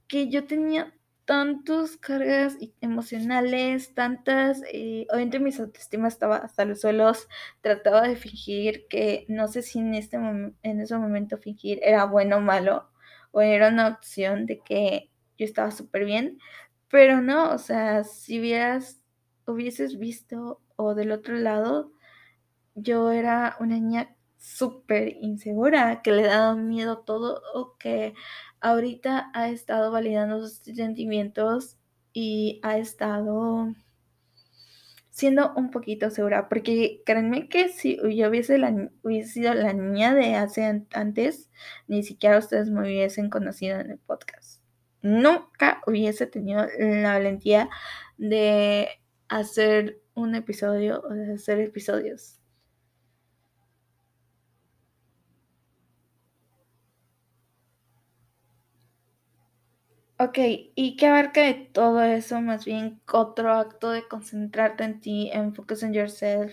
que 0.08 0.28
yo 0.30 0.46
tenía 0.46 0.92
tantas 1.26 1.96
cargas 1.96 2.56
emocionales, 2.80 3.94
tantas, 3.94 4.62
eh, 4.72 5.06
obviamente 5.10 5.38
mi 5.38 5.54
autoestima 5.54 6.08
estaba 6.08 6.38
hasta 6.38 6.64
los 6.64 6.80
suelos, 6.80 7.28
trataba 7.60 8.02
de 8.02 8.16
fingir 8.16 8.88
que 8.88 9.24
no 9.28 9.46
sé 9.46 9.62
si 9.62 9.78
en, 9.78 9.94
este 9.94 10.16
en 10.16 10.80
ese 10.80 10.98
momento 10.98 11.38
fingir 11.38 11.78
era 11.82 12.04
bueno 12.06 12.38
o 12.38 12.40
malo, 12.40 12.90
o 13.32 13.40
era 13.40 13.68
una 13.68 13.88
opción 13.88 14.46
de 14.46 14.60
que 14.60 15.10
yo 15.38 15.44
estaba 15.44 15.70
súper 15.70 16.04
bien, 16.04 16.38
pero 16.88 17.20
no, 17.20 17.52
o 17.52 17.58
sea, 17.58 18.04
si 18.04 18.40
hubieras, 18.40 19.02
hubieses 19.46 19.98
visto 19.98 20.60
o 20.76 20.94
del 20.94 21.12
otro 21.12 21.36
lado, 21.36 21.92
yo 22.74 23.10
era 23.10 23.56
una 23.60 23.76
niña 23.76 24.16
súper 24.38 25.16
insegura, 25.20 26.02
que 26.02 26.12
le 26.12 26.24
daba 26.24 26.54
miedo 26.56 26.98
todo 26.98 27.42
o 27.54 27.76
que 27.78 28.14
ahorita 28.60 29.30
ha 29.34 29.48
estado 29.50 29.92
validando 29.92 30.40
sus 30.40 30.58
sentimientos 30.76 31.78
y 32.12 32.60
ha 32.62 32.78
estado 32.78 33.68
siendo 35.12 35.52
un 35.56 35.70
poquito 35.70 36.10
segura, 36.10 36.48
porque 36.48 37.02
créanme 37.04 37.48
que 37.48 37.68
si 37.68 37.98
yo 38.16 38.30
hubiese, 38.30 38.56
la, 38.56 38.90
hubiese 39.02 39.30
sido 39.30 39.54
la 39.54 39.74
niña 39.74 40.14
de 40.14 40.34
hace 40.34 40.84
antes, 40.94 41.50
ni 41.86 42.02
siquiera 42.02 42.38
ustedes 42.38 42.70
me 42.70 42.80
hubiesen 42.80 43.28
conocido 43.28 43.78
en 43.78 43.90
el 43.90 43.98
podcast. 43.98 44.62
Nunca 45.02 45.82
hubiese 45.86 46.26
tenido 46.26 46.66
la 46.78 47.12
valentía 47.12 47.68
de 48.16 48.88
hacer 49.28 50.00
un 50.14 50.34
episodio 50.34 51.02
o 51.02 51.10
de 51.10 51.34
hacer 51.34 51.60
episodios. 51.60 52.41
Ok, 60.24 60.38
¿y 60.76 60.96
qué 60.96 61.06
abarca 61.08 61.40
de 61.42 61.54
todo 61.54 62.00
eso? 62.04 62.40
Más 62.40 62.64
bien 62.64 63.00
otro 63.12 63.50
acto 63.54 63.90
de 63.90 64.06
concentrarte 64.06 64.84
en 64.84 65.00
ti, 65.00 65.30
en 65.32 65.52
focus 65.52 65.82
on 65.82 65.92
yourself, 65.92 66.52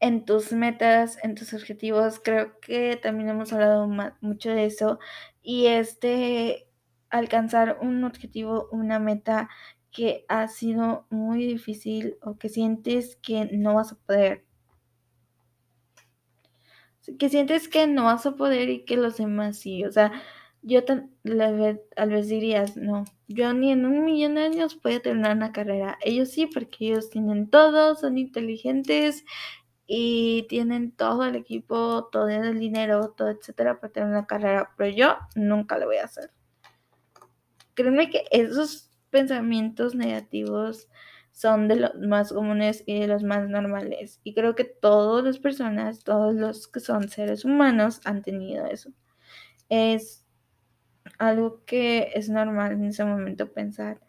en 0.00 0.24
tus 0.24 0.52
metas, 0.52 1.16
en 1.22 1.36
tus 1.36 1.54
objetivos. 1.54 2.18
Creo 2.18 2.58
que 2.60 2.96
también 2.96 3.28
hemos 3.28 3.52
hablado 3.52 3.86
mucho 4.20 4.50
de 4.50 4.64
eso. 4.66 4.98
Y 5.40 5.66
es 5.66 6.00
de 6.00 6.68
alcanzar 7.10 7.78
un 7.80 8.02
objetivo, 8.02 8.68
una 8.72 8.98
meta 8.98 9.48
que 9.92 10.24
ha 10.28 10.48
sido 10.48 11.06
muy 11.10 11.46
difícil 11.46 12.16
o 12.22 12.38
que 12.38 12.48
sientes 12.48 13.16
que 13.22 13.48
no 13.52 13.74
vas 13.74 13.92
a 13.92 13.98
poder. 13.98 14.44
Que 17.20 17.28
sientes 17.28 17.68
que 17.68 17.86
no 17.86 18.04
vas 18.06 18.26
a 18.26 18.32
poder 18.32 18.68
y 18.68 18.84
que 18.84 18.96
los 18.96 19.16
demás 19.16 19.58
sí. 19.58 19.84
O 19.84 19.92
sea, 19.92 20.10
yo 20.62 20.84
tal 20.84 21.08
vez 22.10 22.28
dirías, 22.28 22.76
no, 22.76 23.04
yo 23.28 23.52
ni 23.52 23.72
en 23.72 23.86
un 23.86 24.04
millón 24.04 24.34
de 24.34 24.42
años 24.42 24.74
puedo 24.74 25.00
terminar 25.00 25.36
una 25.36 25.52
carrera. 25.52 25.98
Ellos 26.02 26.30
sí, 26.30 26.46
porque 26.46 26.88
ellos 26.88 27.10
tienen 27.10 27.48
todo, 27.48 27.94
son 27.94 28.18
inteligentes 28.18 29.24
y 29.86 30.46
tienen 30.48 30.92
todo 30.92 31.24
el 31.24 31.36
equipo, 31.36 32.08
todo 32.12 32.28
el 32.28 32.58
dinero, 32.58 33.14
todo, 33.16 33.30
etcétera, 33.30 33.80
para 33.80 33.92
tener 33.92 34.08
una 34.10 34.26
carrera, 34.26 34.70
pero 34.76 34.94
yo 34.94 35.16
nunca 35.34 35.78
lo 35.78 35.86
voy 35.86 35.96
a 35.96 36.04
hacer. 36.04 36.30
Créeme 37.74 38.10
que 38.10 38.24
esos 38.30 38.90
pensamientos 39.10 39.94
negativos 39.94 40.88
son 41.32 41.68
de 41.68 41.76
los 41.76 41.94
más 41.94 42.32
comunes 42.32 42.84
y 42.86 43.00
de 43.00 43.06
los 43.06 43.22
más 43.22 43.48
normales. 43.48 44.20
Y 44.24 44.34
creo 44.34 44.54
que 44.54 44.64
todas 44.64 45.24
las 45.24 45.38
personas, 45.38 46.04
todos 46.04 46.34
los 46.34 46.68
que 46.68 46.80
son 46.80 47.08
seres 47.08 47.44
humanos 47.44 48.00
han 48.04 48.22
tenido 48.22 48.66
eso. 48.66 48.92
Es 49.68 50.19
algo 51.18 51.64
que 51.66 52.10
es 52.14 52.28
normal 52.28 52.72
en 52.72 52.84
ese 52.84 53.04
momento 53.04 53.52
pensar, 53.52 54.00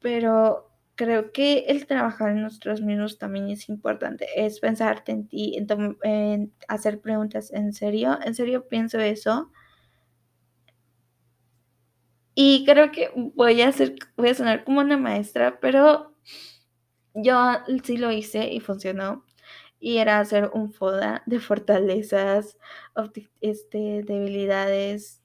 pero 0.00 0.70
creo 0.94 1.32
que 1.32 1.66
el 1.68 1.86
trabajar 1.86 2.30
en 2.30 2.42
nosotros 2.42 2.80
mismos 2.80 3.18
también 3.18 3.50
es 3.50 3.68
importante, 3.68 4.26
es 4.36 4.60
pensarte 4.60 5.12
en 5.12 5.28
ti, 5.28 5.56
en, 6.02 6.52
hacer 6.68 7.00
preguntas 7.00 7.52
en 7.52 7.72
serio, 7.72 8.18
en 8.24 8.34
serio 8.34 8.68
pienso 8.68 8.98
eso. 9.00 9.50
Y 12.36 12.64
creo 12.66 12.90
que 12.90 13.10
voy 13.34 13.62
a 13.62 13.68
hacer, 13.68 13.94
voy 14.16 14.30
a 14.30 14.34
sonar 14.34 14.64
como 14.64 14.80
una 14.80 14.96
maestra, 14.98 15.60
pero 15.60 16.14
yo 17.14 17.52
sí 17.84 17.96
lo 17.96 18.10
hice 18.10 18.52
y 18.52 18.60
funcionó. 18.60 19.24
Y 19.80 19.98
era 19.98 20.18
hacer 20.20 20.50
un 20.54 20.72
FODA 20.72 21.22
de 21.26 21.40
fortalezas, 21.40 22.58
este, 23.40 24.02
debilidades, 24.04 25.23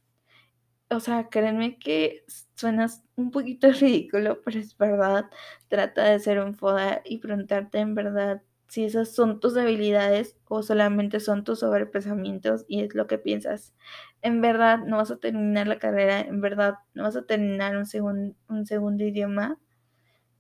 o 0.92 1.00
sea, 1.00 1.30
créanme 1.30 1.78
que 1.80 2.24
suenas 2.56 3.04
un 3.16 3.32
poquito 3.32 3.72
ridículo, 3.72 4.42
pero 4.44 4.60
es 4.60 4.78
verdad. 4.78 5.30
Trata 5.68 6.04
de 6.06 6.20
ser 6.20 6.40
un 6.40 6.56
FODA 6.56 7.02
y 7.06 7.20
preguntarte 7.20 7.80
en 7.80 7.96
verdad 7.96 8.42
si 8.68 8.86
esas 8.86 9.14
son 9.16 9.40
tus 9.40 9.56
debilidades 9.56 10.38
o 10.48 10.62
solamente 10.64 11.20
son 11.20 11.44
tus 11.44 11.60
sobrepensamientos 11.60 12.66
y 12.68 12.82
es 12.84 12.94
lo 12.96 13.08
que 13.08 13.18
piensas. 13.18 13.74
En 14.22 14.42
verdad 14.42 14.80
no 14.80 14.98
vas 14.98 15.12
a 15.12 15.18
terminar 15.20 15.68
la 15.68 15.80
carrera, 15.80 16.22
en 16.22 16.42
verdad 16.42 16.76
no 16.94 17.04
vas 17.04 17.16
a 17.16 17.26
terminar 17.26 17.76
un, 17.78 18.36
un 18.48 18.66
segundo 18.66 19.04
idioma. 19.04 19.60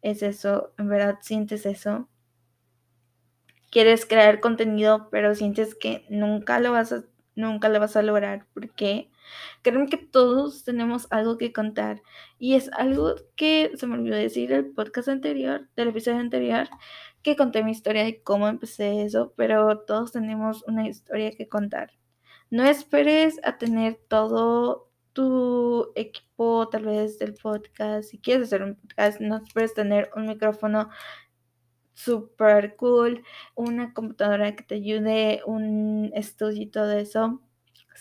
Es 0.01 0.23
eso, 0.23 0.73
en 0.79 0.89
verdad 0.89 1.19
sientes 1.21 1.65
eso. 1.65 2.09
Quieres 3.71 4.05
crear 4.05 4.39
contenido, 4.39 5.09
pero 5.11 5.35
sientes 5.35 5.75
que 5.75 6.05
nunca 6.09 6.59
lo 6.59 6.71
vas 6.71 6.91
a, 6.91 7.03
nunca 7.35 7.69
lo 7.69 7.79
vas 7.79 7.95
a 7.95 8.01
lograr. 8.01 8.45
¿Por 8.53 8.69
qué? 8.71 9.09
Créeme 9.61 9.87
que 9.87 9.97
todos 9.97 10.63
tenemos 10.63 11.07
algo 11.11 11.37
que 11.37 11.53
contar 11.53 12.01
y 12.37 12.55
es 12.55 12.71
algo 12.73 13.15
que 13.35 13.71
se 13.75 13.87
me 13.87 13.95
olvidó 13.95 14.15
decir 14.15 14.51
el 14.51 14.71
podcast 14.71 15.09
anterior, 15.09 15.67
del 15.75 15.89
episodio 15.89 16.19
anterior, 16.19 16.69
que 17.23 17.35
conté 17.35 17.63
mi 17.63 17.71
historia 17.71 18.03
de 18.03 18.21
cómo 18.23 18.47
empecé 18.47 19.03
eso, 19.03 19.33
pero 19.35 19.79
todos 19.81 20.11
tenemos 20.11 20.63
una 20.67 20.87
historia 20.87 21.31
que 21.31 21.47
contar. 21.47 21.91
No 22.49 22.63
esperes 22.63 23.39
a 23.43 23.57
tener 23.57 23.99
todo 24.07 24.89
tu 25.13 25.91
equipo, 25.95 26.69
tal 26.69 26.85
vez 26.85 27.19
del 27.19 27.33
podcast. 27.35 28.09
Si 28.09 28.19
quieres 28.19 28.47
hacer 28.47 28.63
un 28.63 28.75
podcast, 28.75 29.19
no 29.19 29.37
esperes 29.37 29.73
tener 29.73 30.09
un 30.15 30.25
micrófono 30.27 30.89
super 31.93 32.75
cool, 32.77 33.23
una 33.55 33.93
computadora 33.93 34.55
que 34.55 34.63
te 34.63 34.75
ayude, 34.75 35.41
un 35.45 36.11
estudio 36.15 36.63
y 36.63 36.67
todo 36.67 36.91
eso. 36.93 37.41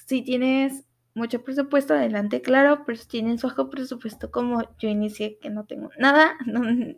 Si 0.07 0.23
tienes 0.23 0.88
mucho 1.19 1.43
presupuesto, 1.43 1.95
adelante, 1.95 2.43
claro, 2.43 2.85
pero 2.87 2.99
si 2.99 3.09
tienen 3.09 3.39
su 3.39 3.49
bajo 3.49 3.71
presupuesto 3.71 4.31
como 4.31 4.63
yo 4.79 4.89
inicié, 4.89 5.39
que 5.39 5.51
no 5.51 5.67
tengo 5.67 5.91
nada, 5.99 6.37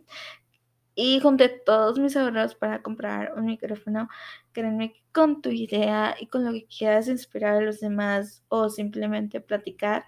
y 0.95 1.19
junté 1.19 1.49
todos 1.49 1.99
mis 1.99 2.15
ahorros 2.17 2.55
para 2.55 2.81
comprar 2.81 3.33
un 3.37 3.45
micrófono, 3.45 4.09
créanme 4.51 4.93
que 4.93 5.01
con 5.11 5.41
tu 5.41 5.49
idea 5.49 6.15
y 6.19 6.27
con 6.27 6.45
lo 6.45 6.51
que 6.53 6.67
quieras 6.67 7.07
inspirar 7.07 7.57
a 7.57 7.61
los 7.61 7.79
demás 7.79 8.43
o 8.49 8.69
simplemente 8.69 9.41
platicar 9.41 10.05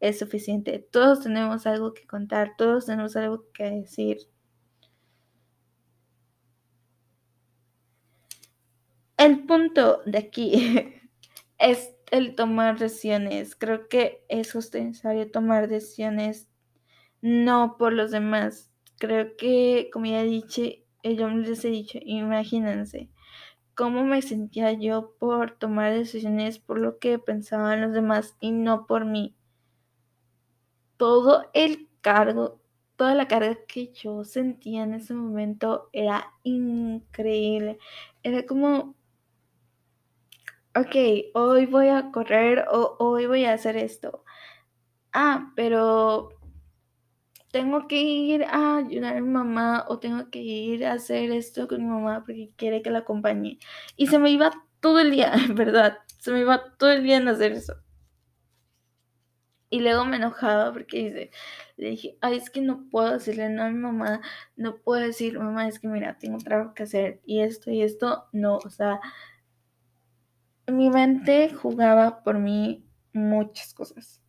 es 0.00 0.18
suficiente. 0.18 0.86
Todos 0.90 1.22
tenemos 1.22 1.66
algo 1.66 1.94
que 1.94 2.06
contar, 2.06 2.56
todos 2.58 2.86
tenemos 2.86 3.16
algo 3.16 3.46
que 3.52 3.64
decir. 3.70 4.18
El 9.16 9.46
punto 9.46 10.02
de 10.04 10.18
aquí 10.18 11.00
es 11.58 11.93
el 12.10 12.34
tomar 12.34 12.78
decisiones. 12.78 13.56
Creo 13.56 13.88
que 13.88 14.24
es 14.28 14.52
justo 14.52 14.78
necesario 14.78 15.30
tomar 15.30 15.68
decisiones 15.68 16.48
no 17.22 17.76
por 17.78 17.92
los 17.92 18.10
demás. 18.10 18.70
Creo 18.98 19.36
que, 19.36 19.90
como 19.92 20.06
ya 20.06 20.22
he 20.22 20.26
dicho, 20.26 20.62
eh, 20.62 21.16
yo 21.16 21.28
les 21.28 21.64
he 21.64 21.68
dicho, 21.68 21.98
imagínense 22.02 23.10
cómo 23.74 24.04
me 24.04 24.22
sentía 24.22 24.72
yo 24.72 25.14
por 25.18 25.52
tomar 25.52 25.92
decisiones 25.92 26.58
por 26.58 26.78
lo 26.78 26.98
que 26.98 27.18
pensaban 27.18 27.80
los 27.80 27.92
demás 27.92 28.36
y 28.40 28.52
no 28.52 28.86
por 28.86 29.04
mí. 29.04 29.34
Todo 30.96 31.50
el 31.54 31.88
cargo, 32.00 32.60
toda 32.96 33.14
la 33.14 33.26
carga 33.26 33.58
que 33.66 33.92
yo 33.92 34.24
sentía 34.24 34.84
en 34.84 34.94
ese 34.94 35.14
momento 35.14 35.88
era 35.92 36.32
increíble. 36.44 37.78
Era 38.22 38.46
como 38.46 38.94
ok, 40.76 40.96
hoy 41.34 41.66
voy 41.66 41.88
a 41.88 42.10
correr 42.10 42.64
o 42.70 42.96
hoy 42.98 43.26
voy 43.26 43.44
a 43.44 43.54
hacer 43.54 43.76
esto. 43.76 44.24
Ah, 45.12 45.52
pero 45.56 46.30
tengo 47.52 47.86
que 47.86 48.02
ir 48.02 48.44
a 48.44 48.78
ayudar 48.78 49.16
a 49.16 49.20
mi 49.20 49.28
mamá 49.28 49.84
o 49.88 50.00
tengo 50.00 50.30
que 50.30 50.40
ir 50.40 50.84
a 50.86 50.94
hacer 50.94 51.30
esto 51.30 51.68
con 51.68 51.78
mi 51.82 51.88
mamá 51.88 52.24
porque 52.26 52.50
quiere 52.56 52.82
que 52.82 52.90
la 52.90 53.00
acompañe. 53.00 53.58
Y 53.96 54.08
se 54.08 54.18
me 54.18 54.30
iba 54.30 54.50
todo 54.80 55.00
el 55.00 55.10
día, 55.12 55.32
en 55.34 55.54
verdad. 55.54 55.98
Se 56.18 56.32
me 56.32 56.40
iba 56.40 56.76
todo 56.76 56.90
el 56.90 57.04
día 57.04 57.18
en 57.18 57.28
hacer 57.28 57.52
eso. 57.52 57.74
Y 59.70 59.80
luego 59.80 60.04
me 60.04 60.16
enojaba 60.16 60.72
porque 60.72 61.04
dice, 61.04 61.30
le 61.76 61.90
dije, 61.90 62.16
ay, 62.20 62.36
es 62.36 62.50
que 62.50 62.60
no 62.60 62.88
puedo 62.90 63.12
decirle 63.12 63.48
no 63.48 63.64
a 63.64 63.70
mi 63.70 63.78
mamá, 63.78 64.20
no 64.56 64.76
puedo 64.76 65.02
decir, 65.02 65.38
mamá, 65.38 65.66
es 65.66 65.80
que 65.80 65.88
mira, 65.88 66.16
tengo 66.18 66.38
trabajo 66.38 66.74
que 66.74 66.84
hacer 66.84 67.20
y 67.24 67.40
esto 67.40 67.70
y 67.72 67.82
esto, 67.82 68.26
no, 68.32 68.58
o 68.58 68.70
sea, 68.70 69.00
mi 70.66 70.90
mente 70.90 71.52
jugaba 71.52 72.22
por 72.22 72.38
mí 72.38 72.86
muchas 73.12 73.74
cosas. 73.74 74.22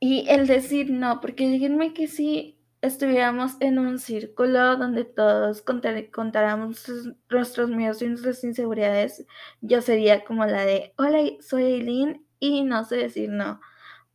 Y 0.00 0.28
el 0.28 0.46
decir 0.46 0.90
no, 0.90 1.20
porque 1.20 1.48
díganme 1.48 1.94
que 1.94 2.08
si 2.08 2.58
estuviéramos 2.80 3.52
en 3.60 3.78
un 3.78 4.00
círculo 4.00 4.76
donde 4.76 5.04
todos 5.04 5.62
contáramos 5.62 6.90
nuestros 7.30 7.70
miedos 7.70 8.02
y 8.02 8.08
nuestras 8.08 8.42
inseguridades, 8.42 9.24
yo 9.60 9.80
sería 9.80 10.24
como 10.24 10.44
la 10.44 10.64
de, 10.64 10.92
hola, 10.96 11.20
soy 11.40 11.62
Eileen 11.64 12.26
y 12.40 12.64
no 12.64 12.84
sé 12.84 12.96
decir 12.96 13.30
no 13.30 13.60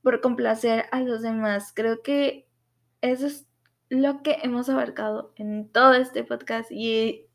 por 0.08 0.22
complacer 0.22 0.86
a 0.92 1.02
los 1.02 1.22
demás. 1.22 1.74
Creo 1.76 2.02
que 2.02 2.48
eso 3.02 3.28
es 3.28 3.46
lo 3.90 4.22
que 4.22 4.38
hemos 4.44 4.70
abarcado 4.70 5.34
en 5.36 5.70
todo 5.70 5.94
este 5.94 6.24
podcast 6.24 6.72
y 6.72 7.27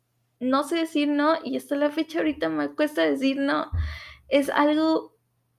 no 0.43 0.63
sé 0.63 0.77
decir 0.77 1.07
no 1.09 1.35
y 1.43 1.57
hasta 1.57 1.75
la 1.75 1.91
fecha 1.91 2.19
ahorita 2.19 2.49
me 2.49 2.69
cuesta 2.75 3.03
decir 3.03 3.37
no. 3.39 3.69
Es 4.29 4.49
algo 4.49 5.15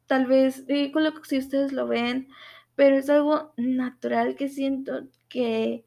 tal 0.06 0.26
vez 0.26 0.66
ridículo 0.66 1.12
si 1.24 1.38
ustedes 1.38 1.72
lo 1.72 1.86
ven, 1.88 2.28
pero 2.76 2.96
es 2.96 3.08
algo 3.10 3.52
natural 3.56 4.36
que 4.36 4.48
siento 4.48 5.08
que 5.28 5.84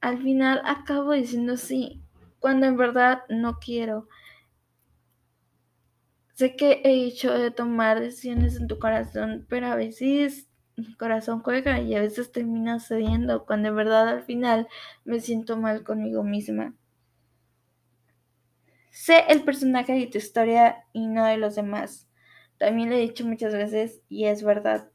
al 0.00 0.22
final 0.22 0.62
acabo 0.64 1.12
diciendo 1.12 1.56
sí, 1.56 2.02
cuando 2.40 2.66
en 2.66 2.76
verdad 2.76 3.22
no 3.28 3.58
quiero. 3.60 4.08
Sé 6.34 6.56
que 6.56 6.82
he 6.84 7.06
hecho 7.06 7.32
de 7.32 7.50
tomar 7.50 8.00
decisiones 8.00 8.56
en 8.56 8.66
tu 8.66 8.78
corazón, 8.78 9.46
pero 9.48 9.68
a 9.68 9.76
veces 9.76 10.48
mi 10.76 10.94
corazón 10.96 11.40
juega 11.42 11.80
y 11.80 11.94
a 11.94 12.00
veces 12.00 12.32
termina 12.32 12.80
cediendo 12.80 13.46
cuando 13.46 13.68
en 13.68 13.76
verdad 13.76 14.08
al 14.08 14.22
final 14.24 14.68
me 15.04 15.20
siento 15.20 15.56
mal 15.56 15.84
conmigo 15.84 16.22
misma. 16.24 16.74
Sé 18.92 19.24
el 19.28 19.42
personaje 19.42 19.92
de 19.92 20.06
tu 20.06 20.18
historia 20.18 20.84
y 20.92 21.08
no 21.08 21.26
de 21.26 21.38
los 21.38 21.56
demás. 21.56 22.08
También 22.58 22.90
lo 22.90 22.94
he 22.94 23.00
dicho 23.00 23.26
muchas 23.26 23.52
veces 23.52 24.02
y 24.08 24.26
es 24.26 24.44
verdad 24.44 24.92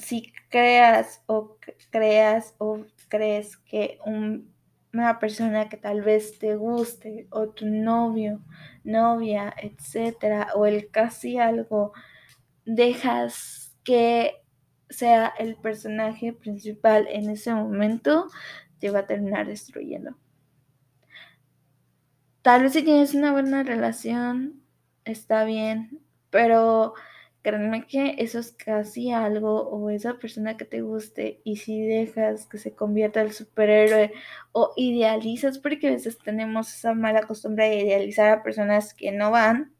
si 0.00 0.32
creas 0.48 1.22
o 1.26 1.56
creas 1.90 2.54
o 2.58 2.84
crees 3.08 3.56
que 3.56 3.98
una 4.92 5.18
persona 5.18 5.68
que 5.68 5.76
tal 5.76 6.02
vez 6.02 6.38
te 6.38 6.56
guste 6.56 7.26
o 7.30 7.50
tu 7.50 7.66
novio, 7.66 8.40
novia, 8.84 9.54
etcétera, 9.56 10.48
o 10.54 10.66
el 10.66 10.90
casi 10.90 11.38
algo, 11.38 11.92
dejas 12.64 13.76
que 13.84 14.42
sea 14.88 15.32
el 15.38 15.56
personaje 15.56 16.32
principal 16.32 17.06
en 17.08 17.30
ese 17.30 17.54
momento, 17.54 18.28
te 18.80 18.90
va 18.90 19.00
a 19.00 19.06
terminar 19.06 19.46
destruyendo. 19.46 20.16
Tal 22.42 22.62
vez 22.62 22.72
si 22.72 22.82
tienes 22.82 23.14
una 23.14 23.32
buena 23.32 23.62
relación, 23.62 24.62
está 25.04 25.44
bien, 25.44 26.00
pero 26.30 26.94
Créanme 27.42 27.86
que 27.86 28.16
eso 28.18 28.38
es 28.38 28.52
casi 28.52 29.12
algo 29.12 29.62
o 29.70 29.88
esa 29.88 30.18
persona 30.18 30.58
que 30.58 30.66
te 30.66 30.82
guste 30.82 31.40
y 31.42 31.56
si 31.56 31.80
dejas 31.86 32.46
que 32.46 32.58
se 32.58 32.74
convierta 32.74 33.22
el 33.22 33.32
superhéroe 33.32 34.12
o 34.52 34.74
idealizas, 34.76 35.58
porque 35.58 35.88
a 35.88 35.92
veces 35.92 36.18
tenemos 36.18 36.74
esa 36.74 36.92
mala 36.94 37.22
costumbre 37.26 37.70
de 37.70 37.80
idealizar 37.80 38.28
a 38.30 38.42
personas 38.42 38.92
que 38.92 39.10
no 39.12 39.30
van, 39.30 39.72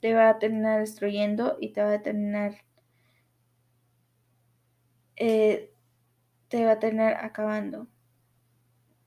te 0.00 0.14
va 0.14 0.30
a 0.30 0.38
terminar 0.38 0.80
destruyendo 0.80 1.58
y 1.60 1.72
te 1.72 1.82
va 1.82 1.92
a 1.94 2.02
terminar 2.02 2.54
eh, 5.16 5.70
te 6.48 6.64
va 6.64 6.72
a 6.72 6.78
terminar 6.78 7.24
acabando. 7.24 7.88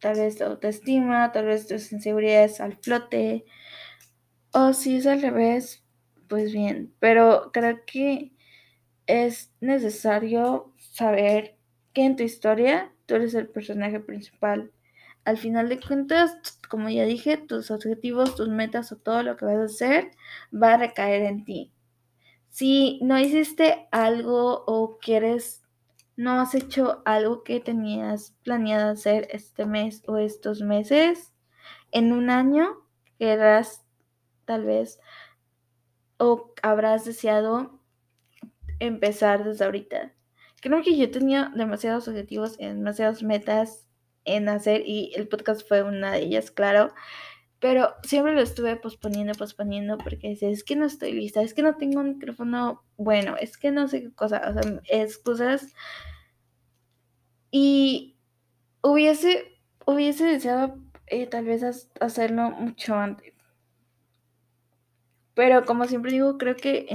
Tal 0.02 0.18
vez 0.18 0.38
tu 0.38 0.44
autoestima, 0.44 1.32
tal 1.32 1.46
vez 1.46 1.68
tus 1.68 1.92
inseguridades 1.94 2.60
al 2.60 2.76
flote. 2.76 3.46
O 4.54 4.74
si 4.74 4.98
es 4.98 5.08
al 5.08 5.22
revés, 5.22 5.84
pues 6.28 6.52
bien, 6.52 6.94
pero 7.00 7.52
creo 7.54 7.80
que 7.86 8.34
es 9.08 9.52
necesario 9.62 10.74
saber 10.78 11.58
que 11.94 12.06
en 12.06 12.16
tu 12.16 12.24
historia 12.24 12.94
tú 13.06 13.16
eres 13.16 13.34
el 13.34 13.48
personaje 13.48 14.00
principal. 14.00 14.72
Al 15.26 15.38
final 15.38 15.70
de 15.70 15.80
cuentas, 15.80 16.60
como 16.70 16.90
ya 16.90 17.06
dije, 17.06 17.38
tus 17.38 17.72
objetivos, 17.72 18.36
tus 18.36 18.50
metas 18.50 18.92
o 18.92 18.98
todo 18.98 19.24
lo 19.24 19.38
que 19.38 19.46
vas 19.46 19.58
a 19.58 19.66
hacer 19.66 20.12
va 20.52 20.74
a 20.74 20.78
recaer 20.78 21.24
en 21.24 21.46
ti. 21.46 21.72
Si 22.50 23.00
no 23.04 23.20
hiciste 23.20 23.88
algo 23.92 24.64
o 24.68 24.98
quieres, 25.00 25.61
no 26.16 26.40
has 26.40 26.56
hecho 26.56 27.02
algo 27.06 27.44
que 27.44 27.60
tenías 27.60 28.36
planeado 28.44 28.92
hacer 28.92 29.28
este 29.32 29.66
mes 29.66 30.04
o 30.08 30.18
estos 30.18 30.62
meses, 30.62 31.34
en 31.92 32.14
un 32.14 32.30
año 32.30 32.78
querrás 33.20 33.86
tal 34.46 34.66
vez 34.66 35.00
o 36.18 36.54
habrás 36.62 37.06
deseado 37.06 37.80
empezar 38.80 39.44
desde 39.44 39.66
ahorita? 39.66 40.14
Creo 40.62 40.84
que 40.84 40.98
yo 40.98 41.10
tenía 41.10 41.52
demasiados 41.56 42.08
objetivos 42.08 42.58
demasiadas 42.58 43.24
metas 43.24 43.88
en 44.26 44.50
hacer 44.50 44.84
y 44.86 45.12
el 45.16 45.28
podcast 45.28 45.68
fue 45.68 45.82
una 45.84 46.12
de 46.12 46.20
ellas, 46.20 46.52
claro. 46.52 46.94
Pero 47.62 47.94
siempre 48.02 48.34
lo 48.34 48.42
estuve 48.42 48.76
posponiendo, 48.76 49.34
posponiendo, 49.36 50.00
porque 50.00 50.30
decía, 50.30 50.50
es 50.50 50.64
que 50.64 50.76
no 50.76 50.88
estoy 50.88 51.14
lista, 51.14 51.44
es 51.44 51.54
que 51.54 51.62
no 51.62 51.78
tengo 51.78 52.00
un 52.00 52.16
micrófono 52.16 52.84
bueno, 52.98 53.36
es 53.38 53.56
que 53.56 53.70
no 53.72 53.88
sé 53.88 54.02
qué 54.02 54.12
cosa, 54.12 54.42
o 54.50 54.54
sea, 54.54 54.82
excusas. 54.90 55.76
Y 57.52 58.18
hubiese, 58.82 59.60
hubiese 59.86 60.26
deseado 60.26 60.80
eh, 61.06 61.28
tal 61.28 61.46
vez 61.46 61.88
hacerlo 62.00 62.50
mucho 62.50 62.96
antes. 62.96 63.32
Pero 65.36 65.64
como 65.64 65.86
siempre 65.86 66.12
digo, 66.12 66.40
creo 66.40 66.56
que 66.56 66.88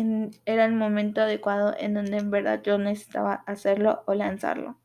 era 0.46 0.64
el 0.64 0.74
momento 0.74 1.20
adecuado 1.20 1.76
en 1.78 1.94
donde 1.94 2.16
en 2.16 2.32
verdad 2.32 2.60
yo 2.64 2.76
necesitaba 2.76 3.44
hacerlo 3.46 4.02
o 4.06 4.14
lanzarlo. 4.14 4.80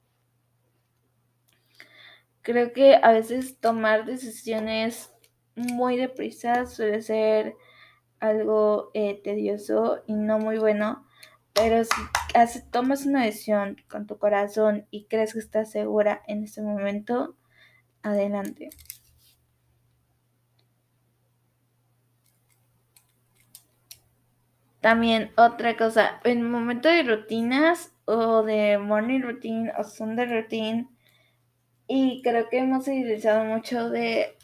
Creo 2.44 2.72
que 2.72 3.00
a 3.02 3.12
veces 3.12 3.60
tomar 3.60 4.06
decisiones 4.06 5.12
muy 5.56 5.98
deprisa 5.98 6.66
suele 6.66 7.02
ser 7.02 7.56
algo 8.20 8.92
eh, 8.94 9.20
tedioso 9.24 10.04
y 10.08 10.14
no 10.14 10.40
muy 10.40 10.58
bueno, 10.58 11.06
pero 11.54 11.84
si 11.84 12.62
tomas 12.72 13.06
una 13.06 13.26
decisión 13.26 13.78
con 13.90 14.08
tu 14.08 14.18
corazón 14.18 14.88
y 14.92 15.06
crees 15.06 15.34
que 15.34 15.40
estás 15.40 15.72
segura 15.72 16.22
en 16.28 16.44
ese 16.44 16.62
momento, 16.62 17.36
adelante. 18.04 18.70
También 24.80 25.32
otra 25.38 25.78
cosa, 25.78 26.20
en 26.24 26.50
momento 26.50 26.90
de 26.90 27.04
rutinas 27.04 27.94
o 28.06 28.42
de 28.44 28.80
morning 28.80 29.22
routine 29.22 29.72
o 29.78 29.84
Sunday 29.84 30.26
routine, 30.26 30.90
y 31.88 32.22
creo 32.24 32.50
que 32.50 32.60
hemos 32.60 32.88
utilizado 32.88 33.44
mucho 33.44 33.90
de 33.90 34.38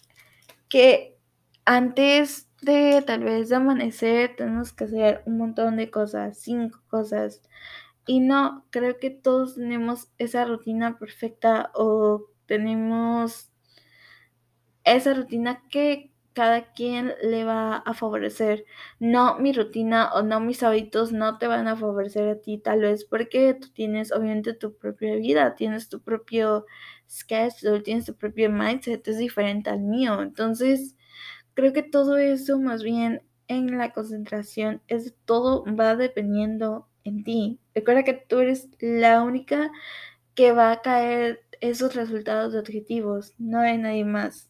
que 0.70 1.18
antes 1.66 2.50
de 2.62 3.04
tal 3.06 3.24
vez 3.24 3.52
amanecer 3.52 4.36
tenemos 4.36 4.74
que 4.74 4.86
hacer 4.86 5.22
un 5.26 5.38
montón 5.38 5.78
de 5.78 5.92
cosas, 5.92 6.40
cinco 6.40 6.80
cosas. 6.90 7.42
Y 8.08 8.22
no, 8.22 8.66
creo 8.70 9.00
que 9.00 9.10
todos 9.10 9.56
tenemos 9.56 10.10
esa 10.18 10.46
rutina 10.46 10.98
perfecta 10.98 11.72
o 11.76 12.28
tenemos 12.46 13.52
esa 14.86 15.14
rutina 15.14 15.64
que 15.70 16.12
cada 16.34 16.72
quien 16.72 17.14
le 17.24 17.44
va 17.46 17.78
a 17.78 17.94
favorecer. 17.96 18.66
No 19.00 19.40
mi 19.40 19.54
rutina 19.54 20.12
o 20.14 20.22
no 20.22 20.40
mis 20.40 20.62
hábitos 20.64 21.12
no 21.12 21.40
te 21.40 21.48
van 21.48 21.68
a 21.68 21.76
favorecer 21.76 22.30
a 22.30 22.40
ti, 22.40 22.60
tal 22.60 22.82
vez 22.82 23.06
porque 23.06 23.56
tú 23.56 23.70
tienes 23.74 24.12
obviamente 24.12 24.54
tu 24.54 24.78
propia 24.78 25.16
vida, 25.16 25.56
tienes 25.56 25.90
tu 25.90 26.02
propio 26.02 26.66
schedule, 27.08 27.82
tienes 27.82 28.06
tu 28.06 28.16
propio 28.16 28.52
mindset, 28.52 29.08
es 29.08 29.18
diferente 29.18 29.70
al 29.70 29.82
mío. 29.82 30.22
Entonces, 30.22 30.96
creo 31.54 31.74
que 31.74 31.84
todo 31.84 32.18
eso 32.18 32.60
más 32.60 32.84
bien 32.84 33.24
en 33.48 33.78
la 33.78 33.94
concentración 33.94 34.82
es 34.88 35.16
todo 35.26 35.64
va 35.76 35.96
dependiendo 35.96 36.90
en 37.04 37.24
ti. 37.24 37.60
Recuerda 37.76 38.04
que 38.04 38.14
tú 38.14 38.40
eres 38.40 38.70
la 38.80 39.24
única 39.24 39.72
que 40.36 40.52
va 40.52 40.72
a 40.72 40.82
caer 40.82 41.42
esos 41.62 41.96
resultados 41.96 42.54
de 42.54 42.60
objetivos, 42.60 43.34
no 43.40 43.60
hay 43.60 43.78
nadie 43.78 44.06
más 44.06 44.50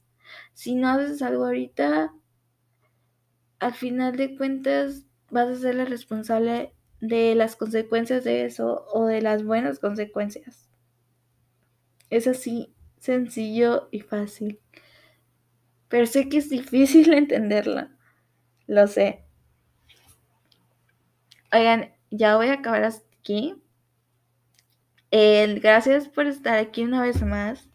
si 0.53 0.75
no 0.75 0.89
haces 0.89 1.21
algo 1.21 1.45
ahorita, 1.45 2.13
al 3.59 3.73
final 3.73 4.15
de 4.15 4.35
cuentas 4.37 5.05
vas 5.29 5.49
a 5.49 5.55
ser 5.55 5.75
la 5.75 5.85
responsable 5.85 6.73
de 6.99 7.35
las 7.35 7.55
consecuencias 7.55 8.23
de 8.23 8.45
eso 8.45 8.85
o 8.91 9.05
de 9.05 9.21
las 9.21 9.43
buenas 9.43 9.79
consecuencias. 9.79 10.66
Es 12.09 12.27
así, 12.27 12.73
sencillo 12.99 13.89
y 13.91 14.01
fácil. 14.01 14.59
Pero 15.87 16.05
sé 16.05 16.29
que 16.29 16.37
es 16.37 16.49
difícil 16.49 17.13
entenderla. 17.13 17.95
Lo 18.67 18.87
sé. 18.87 19.23
Oigan, 21.53 21.93
ya 22.11 22.35
voy 22.35 22.47
a 22.47 22.53
acabar 22.53 22.83
aquí. 22.83 23.55
gracias 25.11 26.09
por 26.09 26.27
estar 26.27 26.57
aquí 26.57 26.83
una 26.83 27.01
vez 27.01 27.21
más. 27.23 27.69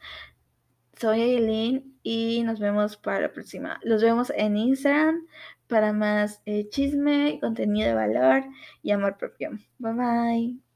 Soy 0.99 1.21
Aileen 1.21 1.97
y 2.03 2.42
nos 2.45 2.61
vemos 2.61 2.97
para 2.97 3.21
la 3.21 3.33
próxima. 3.33 3.81
Los 3.83 4.03
vemos 4.03 4.31
en 4.37 4.57
Instagram 4.57 5.27
para 5.66 5.92
más 5.92 6.42
eh, 6.45 6.68
chisme, 6.68 7.38
contenido 7.40 7.88
de 7.88 7.95
valor 7.95 8.45
y 8.83 8.90
amor 8.92 9.16
propio. 9.16 9.51
Bye 9.79 9.92
bye. 9.95 10.71